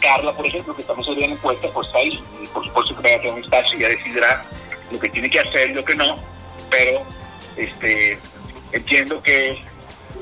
Carla, 0.00 0.32
por 0.32 0.46
ejemplo, 0.46 0.74
que 0.74 0.82
estamos 0.82 1.06
en 1.08 1.32
encuesta, 1.32 1.68
pues 1.72 1.86
está 1.88 1.98
ahí. 1.98 2.22
Y 2.42 2.46
por 2.46 2.64
supuesto 2.64 2.96
que 2.96 3.02
va 3.02 3.16
a 3.16 3.20
tener 3.20 3.34
un 3.34 3.44
espacio 3.44 3.78
y 3.78 3.82
ya 3.82 3.88
decidirá 3.88 4.44
lo 4.90 4.98
que 4.98 5.08
tiene 5.10 5.28
que 5.28 5.40
hacer 5.40 5.70
y 5.70 5.74
lo 5.74 5.84
que 5.84 5.94
no, 5.94 6.16
pero 6.70 7.04
este 7.58 8.18
entiendo 8.72 9.22
que 9.22 9.62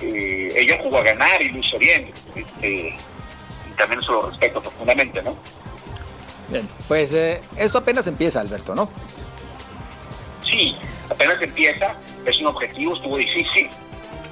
eh, 0.01 0.49
ella 0.57 0.79
jugó 0.83 0.99
a 0.99 1.03
ganar 1.03 1.41
y 1.43 1.51
lo 1.51 1.59
hizo 1.59 1.79
bien. 1.79 2.11
Este, 2.35 2.97
y 3.69 3.77
también 3.77 4.01
eso 4.01 4.13
lo 4.13 4.31
respeto 4.31 4.61
profundamente, 4.61 5.23
¿no? 5.23 5.37
Bien, 6.49 6.69
pues 6.87 7.13
eh, 7.13 7.41
esto 7.57 7.79
apenas 7.79 8.07
empieza, 8.07 8.41
Alberto, 8.41 8.75
¿no? 8.75 8.89
Sí, 10.43 10.77
apenas 11.11 11.43
empieza, 11.43 11.97
es 12.25 12.39
un 12.41 12.47
objetivo, 12.47 12.95
estuvo 12.95 13.17
difícil. 13.17 13.69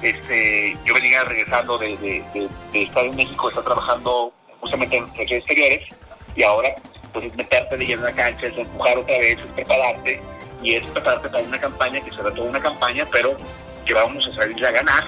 Este, 0.01 0.77
yo 0.85 0.93
venía 0.93 1.23
regresando 1.23 1.77
de, 1.77 1.97
de, 1.97 2.49
de, 2.71 2.83
estar 2.83 3.03
en 3.05 3.15
México, 3.15 3.49
está 3.49 3.63
trabajando 3.63 4.31
justamente 4.61 4.97
en 4.97 5.05
relaciones 5.13 5.39
exteriores, 5.39 5.87
y 6.35 6.43
ahora 6.43 6.75
pues 7.11 7.25
es 7.25 7.35
meterte 7.35 7.77
de 7.77 7.85
lleno 7.85 8.07
en 8.07 8.15
la 8.15 8.23
cancha, 8.23 8.47
es 8.47 8.57
empujar 8.57 8.97
otra 8.97 9.17
vez, 9.17 9.39
es 9.39 9.51
prepararte, 9.51 10.21
y 10.61 10.75
es 10.75 10.85
prepararte 10.87 11.29
para 11.29 11.43
una 11.43 11.59
campaña 11.59 12.01
que 12.01 12.11
será 12.11 12.31
toda 12.31 12.49
una 12.49 12.61
campaña, 12.61 13.07
pero 13.11 13.37
que 13.85 13.93
vamos 13.93 14.27
a 14.27 14.35
salir 14.35 14.65
a 14.65 14.71
ganar, 14.71 15.05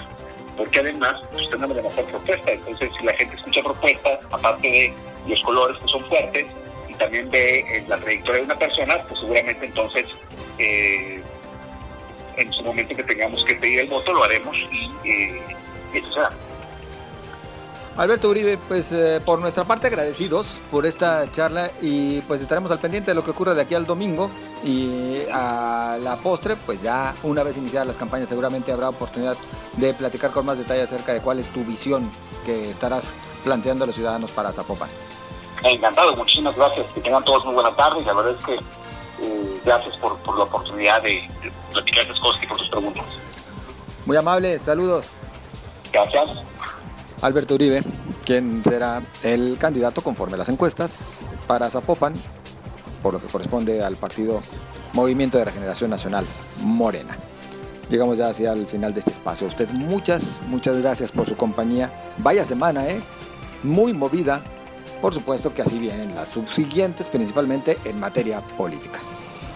porque 0.55 0.79
además 0.79 1.19
pues, 1.31 1.49
tenemos 1.49 1.75
la 1.75 1.83
mejor 1.83 2.05
propuesta. 2.05 2.51
Entonces, 2.51 2.91
si 2.99 3.05
la 3.05 3.13
gente 3.13 3.35
escucha 3.35 3.61
propuestas, 3.63 4.19
aparte 4.31 4.67
de 4.67 4.93
los 5.27 5.41
colores 5.41 5.77
que 5.77 5.87
son 5.87 6.05
fuertes, 6.05 6.45
y 6.87 6.93
también 6.93 7.29
ve 7.29 7.59
eh, 7.59 7.83
la 7.87 7.97
trayectoria 7.97 8.41
de 8.41 8.45
una 8.45 8.55
persona, 8.55 8.97
pues 9.07 9.19
seguramente 9.19 9.65
entonces 9.65 10.07
eh, 10.57 11.21
en 12.37 12.53
su 12.53 12.63
momento 12.63 12.95
que 12.95 13.03
tengamos 13.03 13.43
que 13.43 13.55
pedir 13.55 13.79
el 13.81 13.87
voto 13.87 14.13
lo 14.13 14.23
haremos 14.23 14.55
y, 14.71 14.91
eh, 15.09 15.41
y 15.93 15.97
eso 15.97 16.11
será. 16.11 16.31
Alberto 17.97 18.29
Uribe, 18.29 18.59
pues 18.59 18.91
eh, 18.91 19.19
por 19.25 19.39
nuestra 19.39 19.63
parte 19.63 19.87
agradecidos 19.87 20.59
por 20.69 20.85
esta 20.85 21.31
charla 21.31 21.71
y 21.81 22.21
pues 22.21 22.41
estaremos 22.41 22.69
al 22.69 22.77
pendiente 22.77 23.09
de 23.09 23.15
lo 23.15 23.23
que 23.23 23.31
ocurra 23.31 23.55
de 23.55 23.61
aquí 23.63 23.73
al 23.73 23.87
domingo 23.87 24.29
y 24.63 25.21
a 25.33 25.97
la 25.99 26.17
postre, 26.17 26.55
pues 26.57 26.79
ya 26.83 27.15
una 27.23 27.41
vez 27.41 27.57
iniciadas 27.57 27.87
las 27.87 27.97
campañas 27.97 28.29
seguramente 28.29 28.71
habrá 28.71 28.89
oportunidad 28.89 29.35
de 29.77 29.95
platicar 29.95 30.29
con 30.29 30.45
más 30.45 30.59
detalle 30.59 30.83
acerca 30.83 31.11
de 31.11 31.21
cuál 31.21 31.39
es 31.39 31.49
tu 31.49 31.65
visión 31.65 32.11
que 32.45 32.69
estarás 32.69 33.15
planteando 33.43 33.83
a 33.83 33.87
los 33.87 33.95
ciudadanos 33.95 34.29
para 34.29 34.51
Zapopan. 34.51 34.89
Encantado, 35.63 36.15
muchísimas 36.15 36.55
gracias, 36.55 36.85
que 36.93 37.01
tengan 37.01 37.23
todos 37.23 37.43
muy 37.45 37.55
buena 37.55 37.75
tarde 37.75 38.01
y 38.01 38.05
la 38.05 38.13
verdad 38.13 38.35
es 38.37 38.45
que 38.45 38.53
eh, 38.53 39.61
gracias 39.65 39.97
por, 39.97 40.15
por, 40.19 40.37
la 40.37 40.43
oportunidad 40.43 41.01
de, 41.01 41.27
de 41.41 41.51
platicar 41.71 42.03
estas 42.03 42.19
cosas 42.19 42.43
y 42.43 42.45
por 42.45 42.57
tus 42.57 42.69
preguntas. 42.69 43.05
Muy 44.05 44.17
amable, 44.17 44.59
saludos. 44.59 45.07
Gracias. 45.91 46.29
Alberto 47.21 47.55
Uribe, 47.55 47.83
quien 48.25 48.63
será 48.63 49.01
el 49.23 49.57
candidato 49.57 50.01
conforme 50.01 50.37
las 50.37 50.49
encuestas 50.49 51.19
para 51.47 51.69
Zapopan, 51.69 52.13
por 53.01 53.13
lo 53.13 53.19
que 53.19 53.27
corresponde 53.27 53.83
al 53.83 53.95
partido 53.95 54.41
Movimiento 54.93 55.37
de 55.37 55.45
Regeneración 55.45 55.89
Nacional 55.89 56.25
Morena. 56.61 57.17
Llegamos 57.89 58.17
ya 58.17 58.29
hacia 58.29 58.53
el 58.53 58.67
final 58.67 58.93
de 58.93 58.99
este 58.99 59.11
espacio. 59.11 59.47
A 59.47 59.49
usted 59.49 59.69
muchas, 59.71 60.41
muchas 60.47 60.77
gracias 60.77 61.11
por 61.11 61.27
su 61.27 61.35
compañía. 61.35 61.91
Vaya 62.17 62.43
semana, 62.43 62.87
¿eh? 62.87 63.01
Muy 63.63 63.93
movida. 63.93 64.41
Por 65.01 65.13
supuesto 65.13 65.53
que 65.53 65.61
así 65.61 65.79
vienen 65.79 66.13
las 66.13 66.29
subsiguientes, 66.29 67.07
principalmente 67.07 67.77
en 67.85 67.99
materia 67.99 68.41
política. 68.41 68.99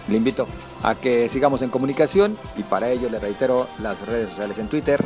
Le 0.08 0.16
invito 0.16 0.46
a 0.82 0.94
que 0.94 1.28
sigamos 1.28 1.62
en 1.62 1.70
comunicación 1.70 2.36
y 2.56 2.62
para 2.62 2.90
ello 2.90 3.08
le 3.10 3.18
reitero 3.18 3.68
las 3.78 4.06
redes 4.06 4.30
sociales 4.30 4.58
en 4.58 4.68
Twitter, 4.68 5.02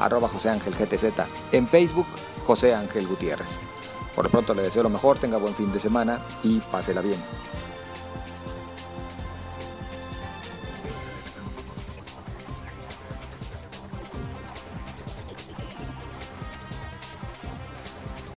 arroba 0.00 0.28
José 0.28 0.50
Ángel 0.50 0.74
GTZ, 0.74 1.04
en 1.52 1.66
Facebook, 1.66 2.06
José 2.46 2.74
Ángel 2.74 3.06
Gutiérrez. 3.06 3.58
Por 4.14 4.24
lo 4.24 4.30
pronto 4.30 4.54
le 4.54 4.62
deseo 4.62 4.82
lo 4.82 4.90
mejor, 4.90 5.18
tenga 5.18 5.36
buen 5.36 5.54
fin 5.54 5.70
de 5.70 5.78
semana 5.78 6.20
y 6.42 6.60
pásela 6.60 7.00
bien. 7.00 7.22